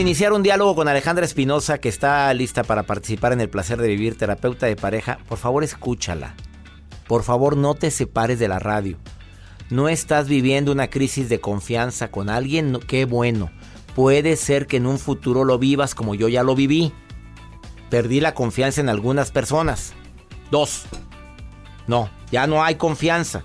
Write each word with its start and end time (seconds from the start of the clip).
Iniciar 0.00 0.32
un 0.32 0.42
diálogo 0.42 0.74
con 0.74 0.88
Alejandra 0.88 1.24
Espinosa, 1.24 1.78
que 1.78 1.88
está 1.88 2.32
lista 2.34 2.62
para 2.62 2.84
participar 2.84 3.32
en 3.32 3.40
el 3.40 3.48
placer 3.48 3.80
de 3.80 3.88
vivir, 3.88 4.16
terapeuta 4.16 4.66
de 4.66 4.76
pareja, 4.76 5.18
por 5.28 5.38
favor 5.38 5.64
escúchala. 5.64 6.34
Por 7.06 7.22
favor 7.22 7.56
no 7.56 7.74
te 7.74 7.90
separes 7.90 8.38
de 8.38 8.48
la 8.48 8.58
radio. 8.58 8.98
No 9.70 9.88
estás 9.88 10.28
viviendo 10.28 10.72
una 10.72 10.88
crisis 10.88 11.28
de 11.28 11.40
confianza 11.40 12.10
con 12.10 12.28
alguien, 12.28 12.78
qué 12.86 13.04
bueno. 13.04 13.50
Puede 13.94 14.36
ser 14.36 14.66
que 14.66 14.76
en 14.76 14.86
un 14.86 14.98
futuro 14.98 15.44
lo 15.44 15.58
vivas 15.58 15.94
como 15.94 16.14
yo 16.14 16.28
ya 16.28 16.42
lo 16.42 16.54
viví. 16.54 16.92
Perdí 17.90 18.20
la 18.20 18.34
confianza 18.34 18.80
en 18.80 18.88
algunas 18.88 19.30
personas. 19.30 19.94
Dos. 20.50 20.84
No, 21.86 22.10
ya 22.30 22.46
no 22.46 22.62
hay 22.62 22.76
confianza. 22.76 23.42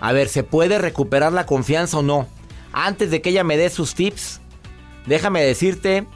A 0.00 0.12
ver, 0.12 0.28
¿se 0.28 0.44
puede 0.44 0.78
recuperar 0.78 1.32
la 1.32 1.46
confianza 1.46 1.98
o 1.98 2.02
no? 2.02 2.26
Antes 2.72 3.10
de 3.10 3.22
que 3.22 3.30
ella 3.30 3.44
me 3.44 3.56
dé 3.56 3.70
sus 3.70 3.94
tips, 3.94 4.40
déjame 5.06 5.42
decirte 5.42 6.06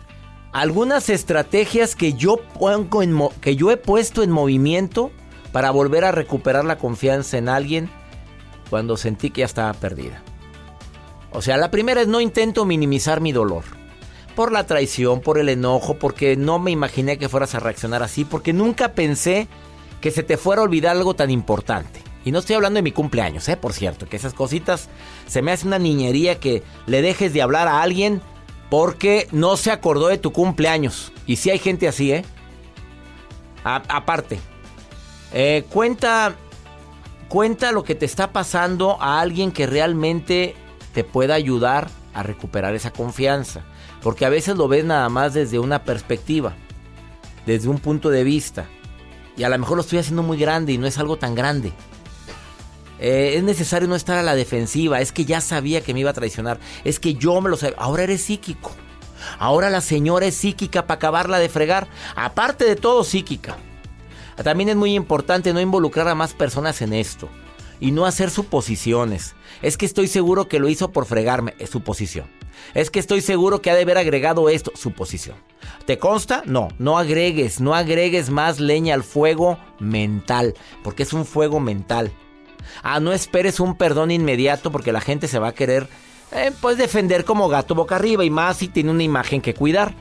algunas 0.53 1.11
estrategias 1.11 1.95
que 1.95 2.15
yo, 2.15 2.39
pongo 2.59 3.03
en 3.03 3.19
que 3.41 3.57
yo 3.57 3.71
he 3.71 3.77
puesto 3.77 4.23
en 4.23 4.31
movimiento 4.31 5.11
para 5.53 5.71
volver 5.71 6.05
a 6.05 6.13
recuperar 6.13 6.65
la 6.65 6.79
confianza 6.79 7.39
en 7.39 7.49
alguien 7.49 7.91
cuando 8.71 8.97
sentí 8.97 9.31
que 9.31 9.41
ya 9.41 9.47
estaba 9.47 9.73
perdida. 9.75 10.23
O 11.31 11.43
sea, 11.43 11.57
la 11.57 11.71
primera 11.71 12.01
es 12.01 12.09
no 12.09 12.21
intento 12.21 12.65
minimizar 12.65 13.21
mi 13.21 13.33
dolor. 13.33 13.65
Por 14.35 14.53
la 14.53 14.67
traición, 14.67 15.21
por 15.21 15.39
el 15.39 15.49
enojo, 15.49 15.95
porque 15.99 16.37
no 16.37 16.59
me 16.59 16.71
imaginé 16.71 17.19
que 17.19 17.29
fueras 17.29 17.55
a 17.55 17.61
reaccionar 17.61 18.03
así, 18.03 18.25
porque 18.25 18.53
nunca 18.53 18.93
pensé 18.93 19.49
que 20.01 20.11
se 20.11 20.23
te 20.23 20.37
fuera 20.37 20.63
a 20.63 20.65
olvidar 20.65 20.97
algo 20.97 21.15
tan 21.15 21.31
importante. 21.31 22.01
Y 22.25 22.31
no 22.31 22.39
estoy 22.39 22.57
hablando 22.57 22.79
de 22.79 22.83
mi 22.83 22.93
cumpleaños, 22.93 23.49
¿eh? 23.49 23.57
Por 23.57 23.73
cierto, 23.73 24.07
que 24.07 24.17
esas 24.17 24.35
cositas 24.35 24.89
se 25.27 25.43
me 25.43 25.53
hace 25.53 25.67
una 25.67 25.79
niñería 25.79 26.39
que 26.39 26.63
le 26.87 27.03
dejes 27.03 27.33
de 27.33 27.43
hablar 27.43 27.69
a 27.69 27.83
alguien 27.83 28.23
porque 28.71 29.29
no 29.33 29.57
se 29.57 29.71
acordó 29.71 30.09
de 30.09 30.19
tu 30.19 30.33
cumpleaños. 30.33 31.13
Y 31.27 31.37
si 31.37 31.51
hay 31.51 31.59
gente 31.59 31.89
así, 31.89 32.13
¿eh? 32.13 32.25
aparte, 33.65 34.39
eh, 35.33 35.65
cuenta, 35.71 36.35
cuenta 37.29 37.73
lo 37.73 37.85
que 37.85 37.95
te 37.95 38.07
está 38.07 38.33
pasando 38.33 39.01
a 39.01 39.21
alguien 39.21 39.53
que 39.53 39.67
realmente 39.67 40.55
te 40.95 41.05
pueda 41.05 41.35
ayudar 41.35 41.89
a 42.15 42.23
recuperar 42.23 42.75
esa 42.75 42.93
confianza. 42.93 43.63
Porque 44.03 44.25
a 44.25 44.31
veces 44.31 44.57
lo 44.57 44.69
ves 44.69 44.85
nada 44.85 45.09
más 45.09 45.35
desde 45.35 45.59
una 45.59 45.83
perspectiva, 45.85 46.55
desde 47.47 47.69
un 47.69 47.79
punto 47.79 48.11
de 48.11 48.25
vista. 48.25 48.67
Y 49.37 49.43
a 49.45 49.49
lo 49.49 49.59
mejor 49.59 49.77
lo 49.77 49.83
estoy 49.83 49.99
haciendo 49.99 50.23
muy 50.23 50.39
grande 50.39 50.73
y 50.73 50.79
no 50.79 50.87
es 50.87 50.99
algo 50.99 51.17
tan 51.17 51.35
grande. 51.35 51.73
Eh, 52.99 53.35
es 53.37 53.43
necesario 53.43 53.89
no 53.89 53.95
estar 53.95 54.19
a 54.19 54.23
la 54.23 54.35
defensiva. 54.35 55.01
Es 55.01 55.13
que 55.13 55.25
ya 55.25 55.41
sabía 55.41 55.81
que 55.81 55.95
me 55.95 56.01
iba 56.01 56.11
a 56.11 56.15
traicionar. 56.15 56.59
Es 56.85 56.99
que 56.99 57.15
yo 57.15 57.41
me 57.41 57.51
lo 57.51 57.57
sabía. 57.57 57.77
Ahora 57.79 58.05
eres 58.05 58.23
psíquico. 58.23 58.73
Ahora 59.39 59.71
la 59.71 59.81
señora 59.81 60.27
es 60.27 60.35
psíquica 60.35 60.87
para 60.87 60.97
acabarla 60.97 61.39
de 61.39 61.49
fregar. 61.49 61.89
Aparte 62.17 62.65
de 62.65 62.77
todo, 62.77 63.05
psíquica. 63.05 63.57
También 64.43 64.69
es 64.69 64.77
muy 64.77 64.95
importante 64.95 65.53
no 65.53 65.61
involucrar 65.61 66.09
a 66.09 66.15
más 66.15 66.35
personas 66.35 66.81
en 66.83 66.93
esto. 66.93 67.29
Y 67.81 67.93
no 67.93 68.07
hacer 68.07 68.31
suposiciones. 68.31 69.35
Es 69.63 69.77
que 69.77 69.87
estoy 69.87 70.09
seguro 70.09 70.49
que 70.49 70.59
lo 70.59 70.69
hizo 70.69 70.91
por 70.91 71.07
fregarme. 71.07 71.55
Es 71.59 71.71
suposición. 71.71 72.27
Es 72.75 72.91
que 72.91 72.99
estoy 72.99 73.21
seguro 73.21 73.63
que 73.63 73.71
ha 73.71 73.75
de 73.75 73.83
haber 73.83 73.99
agregado 73.99 74.49
esto. 74.49 74.73
Suposición. 74.75 75.37
¿Te 75.87 75.99
consta? 75.99 76.43
No. 76.45 76.69
No 76.79 76.99
agregues. 76.99 77.61
No 77.61 77.75
agregues 77.75 78.31
más 78.31 78.59
leña 78.59 78.95
al 78.95 79.05
fuego 79.05 79.59
mental. 79.79 80.55
Porque 80.83 81.05
es 81.05 81.13
un 81.13 81.25
fuego 81.25 81.61
mental. 81.61 82.13
Ah, 82.83 83.01
no 83.01 83.13
esperes 83.13 83.61
un 83.61 83.77
perdón 83.77 84.11
inmediato 84.11 84.71
porque 84.71 84.93
la 84.93 85.01
gente 85.01 85.29
se 85.29 85.39
va 85.39 85.49
a 85.49 85.55
querer 85.55 85.89
eh, 86.33 86.53
pues 86.61 86.77
defender 86.77 87.25
como 87.25 87.49
gato 87.49 87.75
boca 87.75 87.97
arriba 87.97 88.25
y 88.25 88.31
más 88.31 88.59
si 88.59 88.69
tiene 88.69 88.91
una 88.91 89.03
imagen 89.03 89.41
que 89.41 89.55
cuidar. 89.55 89.95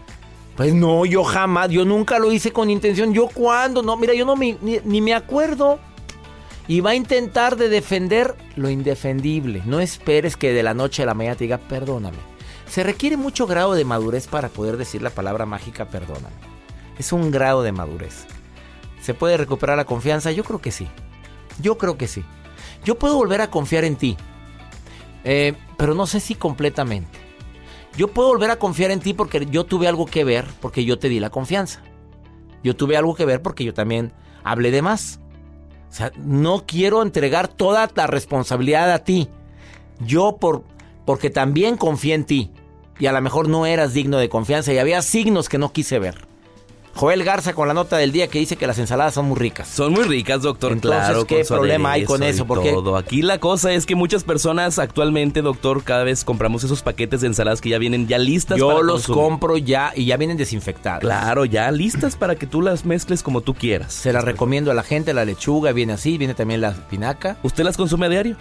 Pues 0.55 0.73
no, 0.73 1.05
yo 1.05 1.23
jamás, 1.23 1.69
yo 1.69 1.85
nunca 1.85 2.17
lo 2.17 2.31
hice 2.31 2.51
con 2.51 2.69
intención. 2.69 3.13
¿Yo 3.13 3.27
cuándo? 3.27 3.83
No, 3.83 3.95
mira, 3.95 4.13
yo 4.13 4.25
no 4.25 4.35
me, 4.35 4.57
ni, 4.61 4.79
ni 4.83 5.01
me 5.01 5.13
acuerdo. 5.13 5.79
Y 6.67 6.81
va 6.81 6.89
a 6.89 6.95
intentar 6.95 7.55
de 7.55 7.69
defender 7.69 8.35
lo 8.55 8.69
indefendible. 8.69 9.61
No 9.65 9.79
esperes 9.79 10.35
que 10.35 10.51
de 10.51 10.63
la 10.63 10.73
noche 10.73 11.03
a 11.03 11.05
la 11.05 11.13
mañana 11.13 11.35
te 11.35 11.45
diga 11.45 11.59
perdóname. 11.59 12.17
Se 12.67 12.83
requiere 12.83 13.15
mucho 13.15 13.47
grado 13.47 13.73
de 13.73 13.85
madurez 13.85 14.27
para 14.27 14.49
poder 14.49 14.75
decir 14.75 15.01
la 15.01 15.11
palabra 15.11 15.45
mágica 15.45 15.85
perdóname. 15.85 16.35
Es 16.97 17.13
un 17.13 17.31
grado 17.31 17.63
de 17.63 17.71
madurez. 17.71 18.25
¿Se 19.01 19.13
puede 19.13 19.37
recuperar 19.37 19.77
la 19.77 19.85
confianza? 19.85 20.31
Yo 20.31 20.43
creo 20.43 20.59
que 20.59 20.71
sí. 20.71 20.87
Yo 21.61 21.77
creo 21.77 21.97
que 21.97 22.07
sí. 22.07 22.25
Yo 22.87 22.97
puedo 22.97 23.17
volver 23.17 23.41
a 23.41 23.51
confiar 23.51 23.83
en 23.83 23.97
ti, 23.97 24.15
eh, 25.25 25.55
pero 25.75 25.93
no 25.93 26.07
sé 26.07 26.21
si 26.21 26.35
completamente. 26.35 27.19
Yo 27.97 28.07
puedo 28.07 28.29
volver 28.29 28.49
a 28.49 28.59
confiar 28.59 28.91
en 28.91 29.01
ti 29.01 29.13
porque 29.13 29.45
yo 29.47 29.65
tuve 29.65 29.89
algo 29.89 30.05
que 30.05 30.23
ver, 30.23 30.45
porque 30.61 30.85
yo 30.85 30.97
te 30.97 31.09
di 31.09 31.19
la 31.19 31.29
confianza. 31.29 31.81
Yo 32.63 32.77
tuve 32.77 32.95
algo 32.95 33.13
que 33.13 33.25
ver 33.25 33.41
porque 33.41 33.65
yo 33.65 33.73
también 33.73 34.13
hablé 34.41 34.71
de 34.71 34.81
más. 34.81 35.19
O 35.89 35.93
sea, 35.93 36.13
no 36.15 36.65
quiero 36.65 37.01
entregar 37.01 37.49
toda 37.49 37.91
la 37.93 38.07
responsabilidad 38.07 38.89
a 38.93 39.03
ti. 39.03 39.27
Yo 39.99 40.37
por 40.37 40.63
porque 41.05 41.29
también 41.29 41.75
confié 41.75 42.13
en 42.13 42.23
ti 42.23 42.53
y 42.99 43.07
a 43.07 43.11
lo 43.11 43.21
mejor 43.21 43.49
no 43.49 43.65
eras 43.65 43.93
digno 43.93 44.17
de 44.17 44.29
confianza 44.29 44.71
y 44.71 44.77
había 44.77 45.01
signos 45.01 45.49
que 45.49 45.57
no 45.57 45.73
quise 45.73 45.99
ver. 45.99 46.26
Joel 46.97 47.23
Garza 47.23 47.53
con 47.53 47.67
la 47.67 47.75
nota 47.75 47.97
del 47.97 48.11
día 48.11 48.27
que 48.27 48.39
dice 48.39 48.55
que 48.55 48.65
las 48.65 48.79
ensaladas 48.79 49.13
son 49.13 49.27
muy 49.27 49.37
ricas. 49.37 49.67
Son 49.67 49.93
muy 49.93 50.03
ricas, 50.03 50.41
doctor. 50.41 50.71
Entonces, 50.71 50.99
claro, 50.99 51.25
¿qué 51.25 51.45
problema 51.45 51.91
hay 51.91 52.05
con 52.05 52.23
eso? 52.23 52.45
Porque 52.45 52.71
todo. 52.71 52.97
Aquí 52.97 53.21
la 53.21 53.39
cosa 53.39 53.71
es 53.71 53.85
que 53.85 53.95
muchas 53.95 54.23
personas 54.23 54.79
actualmente, 54.79 55.43
doctor, 55.43 55.83
cada 55.83 56.03
vez 56.03 56.25
compramos 56.25 56.63
esos 56.63 56.81
paquetes 56.81 57.21
de 57.21 57.27
ensaladas 57.27 57.61
que 57.61 57.69
ya 57.69 57.77
vienen 57.77 58.07
ya 58.07 58.17
listas. 58.17 58.57
Yo 58.57 58.81
los 58.81 59.05
compro 59.05 59.57
ya 59.57 59.93
y 59.95 60.05
ya 60.05 60.17
vienen 60.17 60.37
desinfectadas. 60.37 61.01
Claro, 61.01 61.45
ya 61.45 61.69
listas 61.71 62.15
para 62.15 62.35
que 62.35 62.47
tú 62.47 62.63
las 62.63 62.83
mezcles 62.83 63.21
como 63.21 63.41
tú 63.41 63.53
quieras. 63.53 63.93
Se 63.93 64.11
las 64.11 64.23
recomiendo 64.23 64.71
a 64.71 64.73
la 64.73 64.83
gente. 64.83 65.13
La 65.13 65.23
lechuga 65.23 65.71
viene 65.73 65.93
así, 65.93 66.17
viene 66.17 66.33
también 66.33 66.61
la 66.61 66.69
espinaca. 66.69 67.37
¿Usted 67.43 67.63
las 67.63 67.77
consume 67.77 68.07
a 68.07 68.09
diario? 68.09 68.37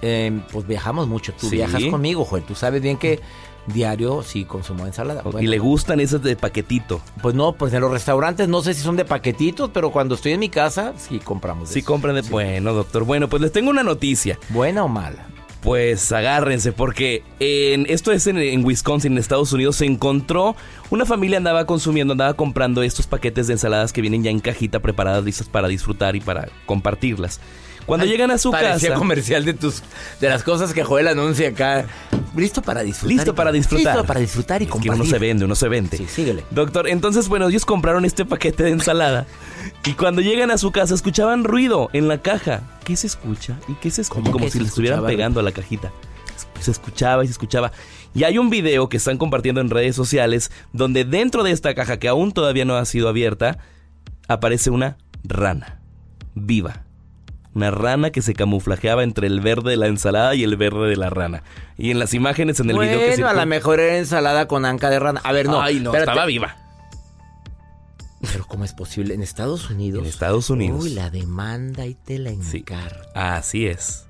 Eh, 0.00 0.40
pues 0.52 0.66
viajamos 0.66 1.08
mucho. 1.08 1.32
Tú 1.32 1.50
viajas 1.50 1.82
conmigo, 1.86 2.24
Joel. 2.24 2.44
Tú 2.44 2.54
sabes 2.54 2.82
bien 2.82 2.98
que 2.98 3.20
diario 3.66 4.22
sí 4.22 4.44
consumo 4.44 4.86
ensalada. 4.86 5.22
y 5.40 5.46
le 5.46 5.58
gustan 5.58 6.00
esas 6.00 6.22
de 6.22 6.36
paquetito. 6.36 7.00
Pues 7.22 7.34
no, 7.34 7.52
pues 7.52 7.72
en 7.72 7.80
los 7.80 7.90
restaurantes 7.90 8.48
no 8.48 8.62
sé 8.62 8.74
si 8.74 8.82
son 8.82 8.96
de 8.96 9.04
paquetitos, 9.04 9.70
pero 9.72 9.90
cuando 9.90 10.14
estoy 10.14 10.32
en 10.32 10.40
mi 10.40 10.48
casa 10.48 10.92
sí 10.96 11.18
compramos. 11.18 11.68
de 11.68 11.72
Sí 11.72 11.78
eso. 11.80 11.86
compran 11.86 12.14
de... 12.14 12.22
Bueno, 12.22 12.72
doctor. 12.72 13.04
Bueno, 13.04 13.28
pues 13.28 13.42
les 13.42 13.52
tengo 13.52 13.70
una 13.70 13.82
noticia. 13.82 14.38
¿Buena 14.50 14.84
o 14.84 14.88
mala? 14.88 15.26
Pues 15.62 16.12
agárrense 16.12 16.72
porque 16.72 17.22
en, 17.40 17.86
esto 17.88 18.12
es 18.12 18.26
en, 18.26 18.36
en 18.36 18.64
Wisconsin, 18.66 19.12
en 19.12 19.18
Estados 19.18 19.50
Unidos, 19.54 19.76
se 19.76 19.86
encontró 19.86 20.54
una 20.90 21.06
familia 21.06 21.38
andaba 21.38 21.64
consumiendo, 21.64 22.12
andaba 22.12 22.34
comprando 22.34 22.82
estos 22.82 23.06
paquetes 23.06 23.46
de 23.46 23.54
ensaladas 23.54 23.94
que 23.94 24.02
vienen 24.02 24.22
ya 24.22 24.30
en 24.30 24.40
cajita 24.40 24.80
preparadas, 24.80 25.24
listas 25.24 25.48
para 25.48 25.66
disfrutar 25.66 26.16
y 26.16 26.20
para 26.20 26.48
compartirlas. 26.66 27.40
Cuando 27.86 28.04
Ay, 28.04 28.12
llegan 28.12 28.30
a 28.30 28.38
su 28.38 28.50
casa, 28.50 28.94
comercial 28.94 29.44
de 29.44 29.54
tus 29.54 29.82
de 30.20 30.28
las 30.28 30.42
cosas 30.42 30.72
que 30.74 30.84
Joel 30.84 31.08
anuncia 31.08 31.48
acá. 31.48 31.86
Listo 32.36 32.62
para 32.62 32.82
disfrutar. 32.82 33.16
listo 33.16 33.34
para 33.34 33.52
disfrutar. 33.52 33.94
Listo 33.94 34.06
para 34.06 34.20
disfrutar 34.20 34.62
y 34.62 34.64
Es 34.64 34.68
que 34.68 34.72
compartir. 34.72 35.00
uno 35.02 35.10
se 35.10 35.18
vende, 35.18 35.44
uno 35.44 35.54
se 35.54 35.68
vende. 35.68 35.96
Sí, 35.96 36.06
síguele. 36.06 36.44
Doctor, 36.50 36.88
entonces, 36.88 37.28
bueno, 37.28 37.48
ellos 37.48 37.64
compraron 37.64 38.04
este 38.04 38.24
paquete 38.24 38.64
de 38.64 38.70
ensalada 38.70 39.26
y 39.84 39.92
cuando 39.92 40.20
llegan 40.20 40.50
a 40.50 40.58
su 40.58 40.72
casa 40.72 40.94
escuchaban 40.94 41.44
ruido 41.44 41.90
en 41.92 42.08
la 42.08 42.18
caja. 42.18 42.62
¿Qué 42.84 42.96
se 42.96 43.06
escucha? 43.06 43.58
¿Y 43.68 43.74
qué 43.74 43.90
se 43.90 44.02
escucha? 44.02 44.22
¿Cómo 44.22 44.32
Como 44.32 44.44
que 44.46 44.50
si 44.50 44.60
le 44.60 44.66
estuvieran 44.66 45.04
pegando 45.06 45.40
a 45.40 45.42
la 45.42 45.52
cajita. 45.52 45.92
Se 46.60 46.70
escuchaba 46.70 47.22
y 47.24 47.26
se 47.26 47.32
escuchaba. 47.32 47.72
Y 48.14 48.24
hay 48.24 48.38
un 48.38 48.50
video 48.50 48.88
que 48.88 48.96
están 48.96 49.18
compartiendo 49.18 49.60
en 49.60 49.70
redes 49.70 49.94
sociales 49.94 50.50
donde 50.72 51.04
dentro 51.04 51.42
de 51.42 51.50
esta 51.50 51.74
caja 51.74 51.98
que 51.98 52.08
aún 52.08 52.32
todavía 52.32 52.64
no 52.64 52.76
ha 52.76 52.84
sido 52.84 53.08
abierta 53.08 53.58
aparece 54.28 54.70
una 54.70 54.96
rana 55.24 55.80
viva. 56.34 56.83
Una 57.54 57.70
rana 57.70 58.10
que 58.10 58.20
se 58.20 58.34
camuflajeaba 58.34 59.04
entre 59.04 59.26
el 59.28 59.40
verde 59.40 59.70
de 59.70 59.76
la 59.76 59.86
ensalada 59.86 60.34
y 60.34 60.42
el 60.42 60.56
verde 60.56 60.88
de 60.88 60.96
la 60.96 61.08
rana. 61.10 61.42
Y 61.78 61.90
en 61.92 61.98
las 62.00 62.12
imágenes 62.14 62.58
en 62.60 62.70
el 62.70 62.76
bueno, 62.76 62.90
video 62.92 63.06
que 63.06 63.12
a 63.12 63.16
circula- 63.16 63.34
lo 63.34 63.46
mejor 63.46 63.78
era 63.80 63.96
ensalada 63.96 64.48
con 64.48 64.64
anca 64.64 64.90
de 64.90 64.98
rana. 64.98 65.20
A 65.22 65.32
ver, 65.32 65.46
no. 65.46 65.60
Ay, 65.62 65.76
no, 65.80 65.90
espérate. 65.90 66.10
estaba 66.10 66.26
viva. 66.26 66.56
Pero 68.32 68.46
¿cómo 68.46 68.64
es 68.64 68.72
posible? 68.72 69.14
¿En 69.14 69.22
Estados 69.22 69.70
Unidos? 69.70 70.02
En 70.02 70.08
Estados 70.08 70.48
Unidos. 70.50 70.82
Uy, 70.82 70.90
la 70.90 71.10
demanda 71.10 71.86
y 71.86 71.94
te 71.94 72.18
la 72.18 72.30
Sí. 72.42 72.58
encargo. 72.58 73.02
Así 73.14 73.66
es. 73.66 74.04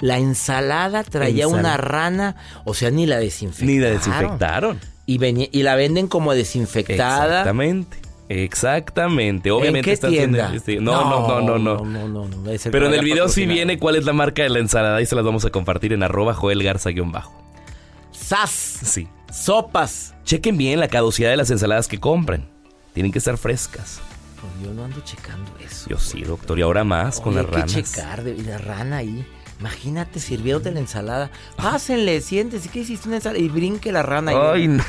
La 0.00 0.18
ensalada 0.18 1.04
traía 1.04 1.44
Ensal- 1.46 1.58
una 1.60 1.76
rana, 1.76 2.36
o 2.64 2.72
sea, 2.74 2.90
ni 2.90 3.04
la 3.06 3.18
desinfectaron. 3.18 3.74
Ni 3.74 3.80
la 3.80 3.88
desinfectaron. 3.90 4.80
Y, 5.06 5.58
y 5.58 5.62
la 5.62 5.74
venden 5.74 6.06
como 6.08 6.34
desinfectada. 6.34 7.40
Exactamente. 7.40 7.98
Exactamente. 8.28 9.50
Obviamente 9.50 9.78
¿En 9.78 9.84
qué 9.84 9.92
está 9.92 10.08
tienda? 10.08 10.54
este, 10.54 10.80
No, 10.80 11.08
no, 11.08 11.40
no, 11.40 11.58
no, 11.58 12.08
no. 12.08 12.30
Pero 12.70 12.86
en 12.86 12.94
el 12.94 13.04
video 13.04 13.28
sí 13.28 13.46
viene 13.46 13.78
cuál 13.78 13.96
es 13.96 14.04
la 14.04 14.12
marca 14.12 14.42
de 14.42 14.50
la 14.50 14.58
ensalada 14.58 15.00
y 15.00 15.06
se 15.06 15.14
las 15.14 15.24
vamos 15.24 15.44
a 15.44 15.50
compartir 15.50 15.92
en 15.92 16.02
arroba 16.02 16.34
Joel 16.34 16.62
Garza 16.62 16.90
guion 16.90 17.12
bajo. 17.12 17.32
¡Sas! 18.12 18.50
Sí. 18.50 19.08
Sopas. 19.32 20.14
Chequen 20.24 20.58
bien 20.58 20.80
la 20.80 20.88
caducidad 20.88 21.30
de 21.30 21.36
las 21.36 21.50
ensaladas 21.50 21.88
que 21.88 21.98
compren. 21.98 22.46
Tienen 22.92 23.12
que 23.12 23.18
estar 23.18 23.38
frescas. 23.38 24.00
Pues 24.40 24.52
yo 24.62 24.74
no 24.74 24.84
ando 24.84 25.00
checando 25.00 25.50
eso. 25.64 25.88
Yo 25.88 25.98
sí, 25.98 26.22
doctor. 26.22 26.58
Y 26.58 26.62
ahora 26.62 26.84
más 26.84 27.20
con 27.20 27.34
las 27.34 27.46
hay 27.46 27.52
ranas. 27.52 27.74
que 27.74 27.82
checar, 27.82 28.24
de, 28.24 28.36
la 28.42 28.58
rana 28.58 28.98
ahí. 28.98 29.26
Imagínate 29.60 30.20
sirviéndote 30.20 30.70
la 30.70 30.80
ensalada. 30.80 31.30
Pásenle, 31.56 32.20
siéntese. 32.20 32.68
¿Qué 32.68 32.80
hiciste 32.80 33.08
una 33.08 33.16
ensalada? 33.16 33.42
Y 33.42 33.48
brinque 33.48 33.90
la 33.90 34.02
rana 34.02 34.30
ahí. 34.30 34.62
Ay, 34.62 34.68
no. 34.68 34.84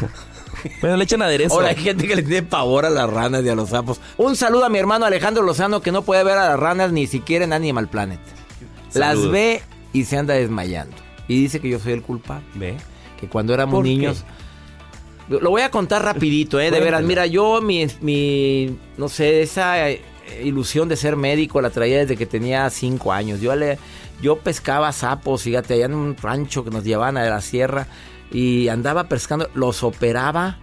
Bueno, 0.81 0.97
le 0.97 1.03
echan 1.03 1.21
aderezo. 1.21 1.55
Ahora 1.55 1.69
hay 1.69 1.75
gente 1.75 2.07
que 2.07 2.15
le 2.15 2.23
tiene 2.23 2.43
pavor 2.43 2.85
a 2.85 2.89
las 2.89 3.09
ranas 3.09 3.43
y 3.43 3.49
a 3.49 3.55
los 3.55 3.69
sapos. 3.69 3.99
Un 4.17 4.35
saludo 4.35 4.65
a 4.65 4.69
mi 4.69 4.79
hermano 4.79 5.05
Alejandro 5.05 5.43
Lozano 5.43 5.81
que 5.81 5.91
no 5.91 6.03
puede 6.03 6.23
ver 6.23 6.37
a 6.37 6.49
las 6.49 6.59
ranas 6.59 6.91
ni 6.91 7.07
siquiera 7.07 7.45
en 7.45 7.53
Animal 7.53 7.87
Planet. 7.87 8.19
Las 8.93 9.29
ve 9.29 9.61
y 9.93 10.05
se 10.05 10.17
anda 10.17 10.33
desmayando. 10.33 10.95
Y 11.27 11.41
dice 11.41 11.59
que 11.59 11.69
yo 11.69 11.79
soy 11.79 11.93
el 11.93 12.01
culpable. 12.01 12.45
Ve. 12.55 12.77
Que 13.19 13.27
cuando 13.27 13.53
éramos 13.53 13.83
niños... 13.83 14.23
Lo 15.29 15.51
voy 15.51 15.61
a 15.61 15.69
contar 15.69 16.03
rapidito, 16.03 16.59
¿eh? 16.59 16.71
De 16.71 16.79
veras. 16.79 17.03
Mira, 17.03 17.27
yo 17.27 17.61
mi, 17.61 17.85
mi... 18.01 18.75
No 18.97 19.09
sé, 19.09 19.43
esa 19.43 19.89
eh, 19.89 20.01
ilusión 20.43 20.89
de 20.89 20.95
ser 20.95 21.15
médico 21.15 21.61
la 21.61 21.69
traía 21.69 21.99
desde 21.99 22.17
que 22.17 22.25
tenía 22.25 22.67
cinco 22.71 23.13
años. 23.13 23.39
Yo 23.39 23.55
le... 23.55 23.77
Yo 24.21 24.39
pescaba 24.39 24.91
sapos, 24.91 25.43
fíjate, 25.43 25.75
allá 25.75 25.85
en 25.85 25.93
un 25.93 26.17
rancho 26.17 26.65
que 26.65 26.71
nos 26.71 26.83
llevaban 26.83 27.15
a 27.15 27.23
la 27.23 27.41
sierra 27.41 27.87
y 28.31 28.67
andaba 28.67 29.05
pescando, 29.05 29.49
los 29.53 29.83
operaba, 29.83 30.57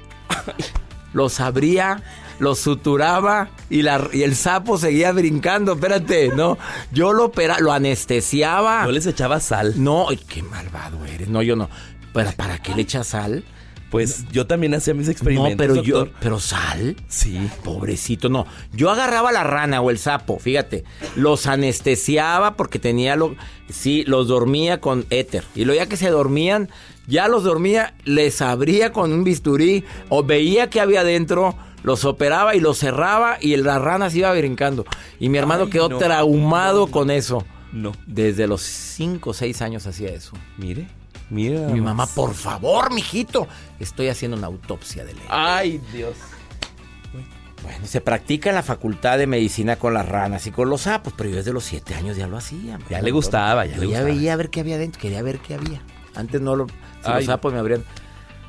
los 1.13 1.41
abría, 1.41 2.03
los 2.39 2.59
suturaba 2.59 3.49
y, 3.71 3.83
la, 3.83 4.09
y 4.13 4.23
el 4.23 4.37
sapo 4.37 4.79
seguía 4.79 5.13
brincando, 5.13 5.73
espérate, 5.73 6.29
no, 6.29 6.59
yo 6.93 7.13
lo 7.13 7.27
opera, 7.27 7.59
lo 7.61 7.73
anestesiaba. 7.73 8.85
Yo 8.85 8.93
les 8.93 9.07
echaba 9.07 9.41
sal. 9.41 9.75
No, 9.77 10.09
ay, 10.09 10.19
qué 10.29 10.43
malvado 10.43 11.05
eres, 11.07 11.29
no, 11.29 11.43
yo 11.43 11.57
no. 11.57 11.69
¿Para, 12.13 12.33
para 12.33 12.59
qué 12.59 12.75
le 12.75 12.83
echas 12.83 13.09
sal? 13.09 13.45
Pues 13.91 14.27
yo 14.33 14.47
también 14.47 14.75
hacía 14.75 14.95
mis 14.95 15.09
experimentos. 15.09 15.53
No, 15.53 15.57
pero 15.57 15.83
yo, 15.83 16.09
pero 16.21 16.41
sal. 16.41 16.97
Sí. 17.09 17.49
Pobrecito, 17.62 18.29
no. 18.29 18.47
Yo 18.73 18.91
agarraba 18.91 19.31
la 19.31 19.45
rana 19.45 19.81
o 19.81 19.91
el 19.91 19.99
sapo, 19.99 20.39
fíjate. 20.39 20.85
Los 21.15 21.47
anestesiaba 21.47 22.57
porque 22.57 22.81
tenía 22.81 23.15
lo. 23.15 23.37
Sí, 23.71 24.05
los 24.07 24.27
dormía 24.27 24.81
con 24.81 25.07
éter. 25.11 25.45
Y 25.55 25.65
luego 25.65 25.81
ya 25.81 25.89
que 25.89 25.97
se 25.97 26.11
dormían, 26.11 26.69
ya 27.06 27.29
los 27.29 27.44
dormía, 27.44 27.94
les 28.05 28.41
abría 28.43 28.93
con 28.93 29.12
un 29.12 29.25
bisturí 29.25 29.85
o 30.08 30.23
veía 30.25 30.69
que 30.70 30.81
había 30.81 31.00
adentro, 31.00 31.55
los 31.82 32.05
operaba 32.05 32.55
y 32.56 32.61
los 32.61 32.79
cerraba 32.79 33.38
y 33.41 33.56
la 33.56 33.79
rana 33.79 34.11
se 34.11 34.19
iba 34.19 34.32
brincando. 34.32 34.85
Y 35.20 35.29
mi 35.29 35.38
hermano 35.38 35.64
Ay, 35.64 35.70
quedó 35.70 35.88
no, 35.88 35.99
traumado 35.99 36.88
con 36.88 37.11
eso. 37.11 37.44
No. 37.73 37.93
Desde 38.06 38.47
los 38.47 38.62
5 38.62 39.31
o 39.31 39.35
6 39.35 39.62
años 39.62 39.87
hacía 39.87 40.11
eso. 40.11 40.32
Mire. 40.56 40.88
Mira. 41.29 41.67
Mi 41.69 41.81
mamá, 41.81 42.06
por 42.06 42.35
favor, 42.35 42.93
mijito, 42.94 43.49
estoy 43.81 44.09
haciendo 44.09 44.37
una 44.37 44.47
autopsia 44.47 45.05
de 45.05 45.14
ley. 45.14 45.23
Ay, 45.29 45.81
Dios. 45.93 46.14
Bueno, 47.62 47.85
se 47.87 48.00
practica 48.00 48.50
en 48.50 48.55
la 48.55 48.62
facultad 48.62 49.19
de 49.19 49.26
medicina 49.26 49.76
con 49.76 49.93
las 49.94 50.09
ranas 50.09 50.47
y 50.47 50.52
con 50.52 50.69
los 50.70 50.82
sapos, 50.82 51.14
pero 51.17 51.31
yo 51.31 51.37
desde 51.37 51.52
los 51.52 51.64
siete 51.64 51.94
años 51.94 52.17
ya 52.17 52.29
lo 52.29 52.37
hacía. 52.37 52.79
Ya 52.88 53.02
le 53.02 53.11
gustaba, 53.11 53.67
ya 53.67 53.75
Yo 53.75 53.81
le 53.82 53.88
ya 53.88 54.00
gustaba. 54.00 54.14
veía 54.14 54.32
a 54.35 54.37
ver 54.37 54.50
qué 54.50 54.61
había 54.61 54.79
dentro, 54.79 55.00
quería 55.00 55.23
ver 55.23 55.38
qué 55.41 55.55
había. 55.55 55.82
Antes 56.17 56.41
no 56.41 56.57
lo... 56.57 56.67
Si 57.05 57.11
los 57.11 57.25
sapos 57.25 57.53
me 57.53 57.59
abrían... 57.59 57.85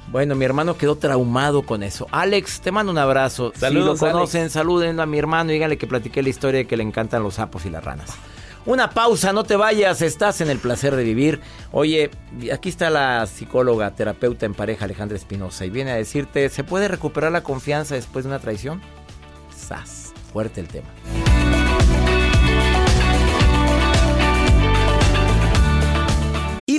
Bueno, 0.10 0.36
mi 0.36 0.46
hermano 0.46 0.78
quedó 0.78 0.96
traumado 0.96 1.64
con 1.64 1.84
eso. 1.84 2.08
Alex, 2.12 2.62
te 2.62 2.72
mando 2.72 2.92
un 2.92 2.98
abrazo. 2.98 3.52
Saludos, 3.56 4.00
si 4.00 4.06
lo 4.06 4.12
conocen, 4.12 4.50
saluden 4.50 5.00
a 5.02 5.06
mi 5.06 5.20
hermano 5.20 5.52
y 5.52 5.56
díganle 5.56 5.78
que 5.78 5.86
platiqué 5.86 6.24
la 6.24 6.30
historia 6.30 6.60
de 6.60 6.68
que 6.68 6.78
le 6.78 6.84
encantan 6.84 7.24
los 7.24 7.36
sapos 7.36 7.66
y 7.66 7.70
las 7.70 7.84
ranas. 7.84 8.12
Una 8.66 8.90
pausa, 8.90 9.32
no 9.32 9.44
te 9.44 9.56
vayas, 9.56 10.02
estás 10.02 10.42
en 10.42 10.50
el 10.50 10.60
placer 10.60 10.96
de 10.96 11.04
vivir. 11.04 11.42
Oye, 11.72 12.10
aquí 12.54 12.70
está 12.70 12.90
la 12.90 13.26
psicóloga, 13.26 13.92
terapeuta 13.96 14.46
en 14.46 14.54
pareja 14.54 14.86
Alejandra 14.86 15.18
Espinosa 15.18 15.66
y 15.66 15.70
viene 15.70 15.92
a 15.92 15.96
decirte, 15.96 16.50
¿se 16.50 16.64
puede 16.66 16.88
recuperar 16.88 17.32
la 17.32 17.44
confianza 17.44 17.96
después 17.96 18.26
de 18.26 18.30
una 18.30 18.40
traición? 18.40 18.82
Sas, 19.56 20.14
fuerte 20.34 20.60
el 20.60 20.68
tema. 20.68 20.88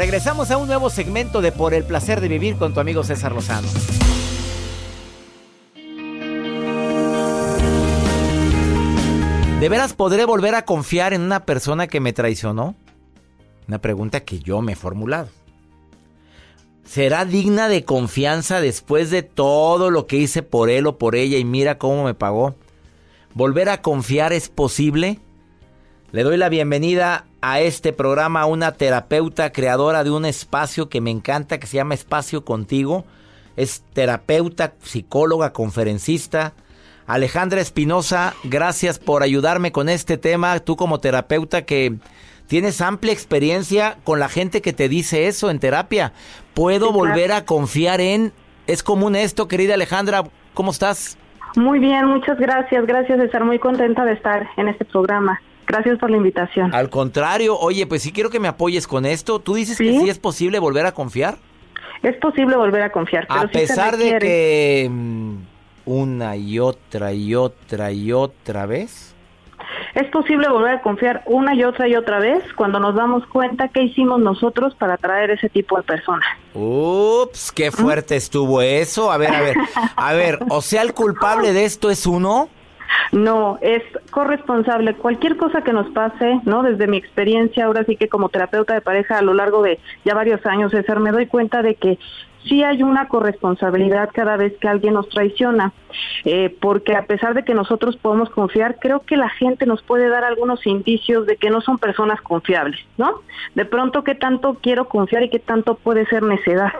Regresamos 0.00 0.50
a 0.50 0.56
un 0.56 0.66
nuevo 0.66 0.88
segmento 0.88 1.42
de 1.42 1.52
Por 1.52 1.74
el 1.74 1.84
placer 1.84 2.22
de 2.22 2.28
vivir 2.28 2.56
con 2.56 2.72
tu 2.72 2.80
amigo 2.80 3.04
César 3.04 3.32
Lozano. 3.32 3.68
¿De 9.60 9.68
veras 9.68 9.92
podré 9.92 10.24
volver 10.24 10.54
a 10.54 10.64
confiar 10.64 11.12
en 11.12 11.20
una 11.20 11.44
persona 11.44 11.86
que 11.86 12.00
me 12.00 12.14
traicionó? 12.14 12.76
Una 13.68 13.82
pregunta 13.82 14.20
que 14.20 14.38
yo 14.38 14.62
me 14.62 14.72
he 14.72 14.74
formulado. 14.74 15.28
¿Será 16.86 17.26
digna 17.26 17.68
de 17.68 17.84
confianza 17.84 18.62
después 18.62 19.10
de 19.10 19.22
todo 19.22 19.90
lo 19.90 20.06
que 20.06 20.16
hice 20.16 20.42
por 20.42 20.70
él 20.70 20.86
o 20.86 20.96
por 20.96 21.14
ella 21.14 21.36
y 21.36 21.44
mira 21.44 21.76
cómo 21.76 22.04
me 22.04 22.14
pagó? 22.14 22.54
¿Volver 23.34 23.68
a 23.68 23.82
confiar 23.82 24.32
es 24.32 24.48
posible? 24.48 25.18
Le 26.10 26.22
doy 26.22 26.38
la 26.38 26.48
bienvenida 26.48 27.26
a 27.40 27.60
este 27.60 27.92
programa 27.92 28.46
una 28.46 28.72
terapeuta 28.72 29.50
creadora 29.50 30.04
de 30.04 30.10
un 30.10 30.24
espacio 30.24 30.88
que 30.88 31.00
me 31.00 31.10
encanta, 31.10 31.58
que 31.58 31.66
se 31.66 31.76
llama 31.76 31.94
Espacio 31.94 32.44
Contigo. 32.44 33.04
Es 33.56 33.82
terapeuta, 33.92 34.74
psicóloga, 34.82 35.52
conferencista. 35.52 36.52
Alejandra 37.06 37.60
Espinosa, 37.60 38.34
gracias 38.44 38.98
por 38.98 39.22
ayudarme 39.22 39.72
con 39.72 39.88
este 39.88 40.16
tema. 40.16 40.58
Tú 40.60 40.76
como 40.76 41.00
terapeuta 41.00 41.62
que 41.62 41.96
tienes 42.46 42.80
amplia 42.80 43.12
experiencia 43.12 43.96
con 44.04 44.20
la 44.20 44.28
gente 44.28 44.62
que 44.62 44.72
te 44.72 44.88
dice 44.88 45.26
eso 45.26 45.50
en 45.50 45.58
terapia. 45.58 46.12
¿Puedo 46.54 46.92
volver 46.92 47.32
a 47.32 47.44
confiar 47.44 48.00
en... 48.00 48.32
Es 48.66 48.82
común 48.82 49.16
esto, 49.16 49.48
querida 49.48 49.74
Alejandra. 49.74 50.22
¿Cómo 50.54 50.70
estás? 50.70 51.18
Muy 51.56 51.80
bien, 51.80 52.06
muchas 52.06 52.38
gracias. 52.38 52.86
Gracias 52.86 53.18
de 53.18 53.24
estar 53.24 53.44
muy 53.44 53.58
contenta 53.58 54.04
de 54.04 54.12
estar 54.12 54.48
en 54.56 54.68
este 54.68 54.84
programa. 54.84 55.40
Gracias 55.70 55.98
por 55.98 56.10
la 56.10 56.16
invitación. 56.16 56.74
Al 56.74 56.90
contrario, 56.90 57.58
oye, 57.58 57.86
pues 57.86 58.02
sí 58.02 58.12
quiero 58.12 58.30
que 58.30 58.40
me 58.40 58.48
apoyes 58.48 58.86
con 58.86 59.06
esto. 59.06 59.38
¿Tú 59.38 59.54
dices 59.54 59.78
que 59.78 59.92
sí 59.98 60.08
es 60.08 60.18
posible 60.18 60.58
volver 60.58 60.86
a 60.86 60.92
confiar? 60.92 61.38
Es 62.02 62.16
posible 62.16 62.56
volver 62.56 62.82
a 62.82 62.90
confiar. 62.90 63.26
a 63.28 63.46
pesar 63.46 63.96
de 63.96 64.18
que 64.18 64.88
mm, 64.90 65.36
una 65.84 66.36
y 66.36 66.58
otra 66.58 67.12
y 67.12 67.34
otra 67.34 67.92
y 67.92 68.12
otra 68.12 68.66
vez. 68.66 69.14
Es 69.94 70.08
posible 70.10 70.48
volver 70.48 70.74
a 70.74 70.82
confiar 70.82 71.22
una 71.26 71.54
y 71.54 71.64
otra 71.64 71.88
y 71.88 71.94
otra 71.94 72.18
vez 72.20 72.42
cuando 72.54 72.80
nos 72.80 72.94
damos 72.94 73.26
cuenta 73.26 73.68
qué 73.68 73.82
hicimos 73.82 74.20
nosotros 74.20 74.74
para 74.76 74.94
atraer 74.94 75.30
ese 75.30 75.48
tipo 75.48 75.76
de 75.76 75.82
personas. 75.82 76.26
Ups, 76.54 77.52
qué 77.52 77.70
fuerte 77.70 78.16
estuvo 78.16 78.62
eso. 78.62 79.10
A 79.10 79.16
ver, 79.16 79.34
a 79.34 79.40
ver, 79.40 79.56
a 79.96 80.12
ver, 80.14 80.38
o 80.48 80.62
sea, 80.62 80.82
el 80.82 80.94
culpable 80.94 81.52
de 81.52 81.64
esto 81.64 81.90
es 81.90 82.06
uno. 82.06 82.48
No, 83.12 83.58
es 83.60 83.82
corresponsable. 84.10 84.94
Cualquier 84.94 85.36
cosa 85.36 85.62
que 85.62 85.72
nos 85.72 85.88
pase, 85.90 86.40
¿no? 86.44 86.62
Desde 86.62 86.86
mi 86.86 86.96
experiencia, 86.96 87.64
ahora 87.64 87.84
sí 87.84 87.96
que 87.96 88.08
como 88.08 88.28
terapeuta 88.28 88.74
de 88.74 88.80
pareja 88.80 89.18
a 89.18 89.22
lo 89.22 89.34
largo 89.34 89.62
de 89.62 89.78
ya 90.04 90.14
varios 90.14 90.44
años, 90.46 90.70
César, 90.70 91.00
me 91.00 91.10
doy 91.10 91.26
cuenta 91.26 91.62
de 91.62 91.74
que 91.74 91.98
sí 92.44 92.62
hay 92.62 92.82
una 92.82 93.08
corresponsabilidad 93.08 94.10
cada 94.12 94.36
vez 94.36 94.56
que 94.58 94.68
alguien 94.68 94.94
nos 94.94 95.08
traiciona, 95.08 95.72
eh, 96.24 96.54
porque 96.60 96.94
a 96.94 97.04
pesar 97.04 97.34
de 97.34 97.44
que 97.44 97.54
nosotros 97.54 97.96
podemos 97.96 98.30
confiar, 98.30 98.78
creo 98.80 99.00
que 99.00 99.16
la 99.16 99.28
gente 99.28 99.66
nos 99.66 99.82
puede 99.82 100.08
dar 100.08 100.24
algunos 100.24 100.66
indicios 100.66 101.26
de 101.26 101.36
que 101.36 101.50
no 101.50 101.60
son 101.60 101.78
personas 101.78 102.20
confiables, 102.20 102.80
¿no? 102.96 103.20
De 103.54 103.64
pronto, 103.64 104.04
¿qué 104.04 104.14
tanto 104.14 104.58
quiero 104.62 104.88
confiar 104.88 105.24
y 105.24 105.30
qué 105.30 105.38
tanto 105.38 105.74
puede 105.74 106.06
ser 106.06 106.22
necedad? 106.22 106.72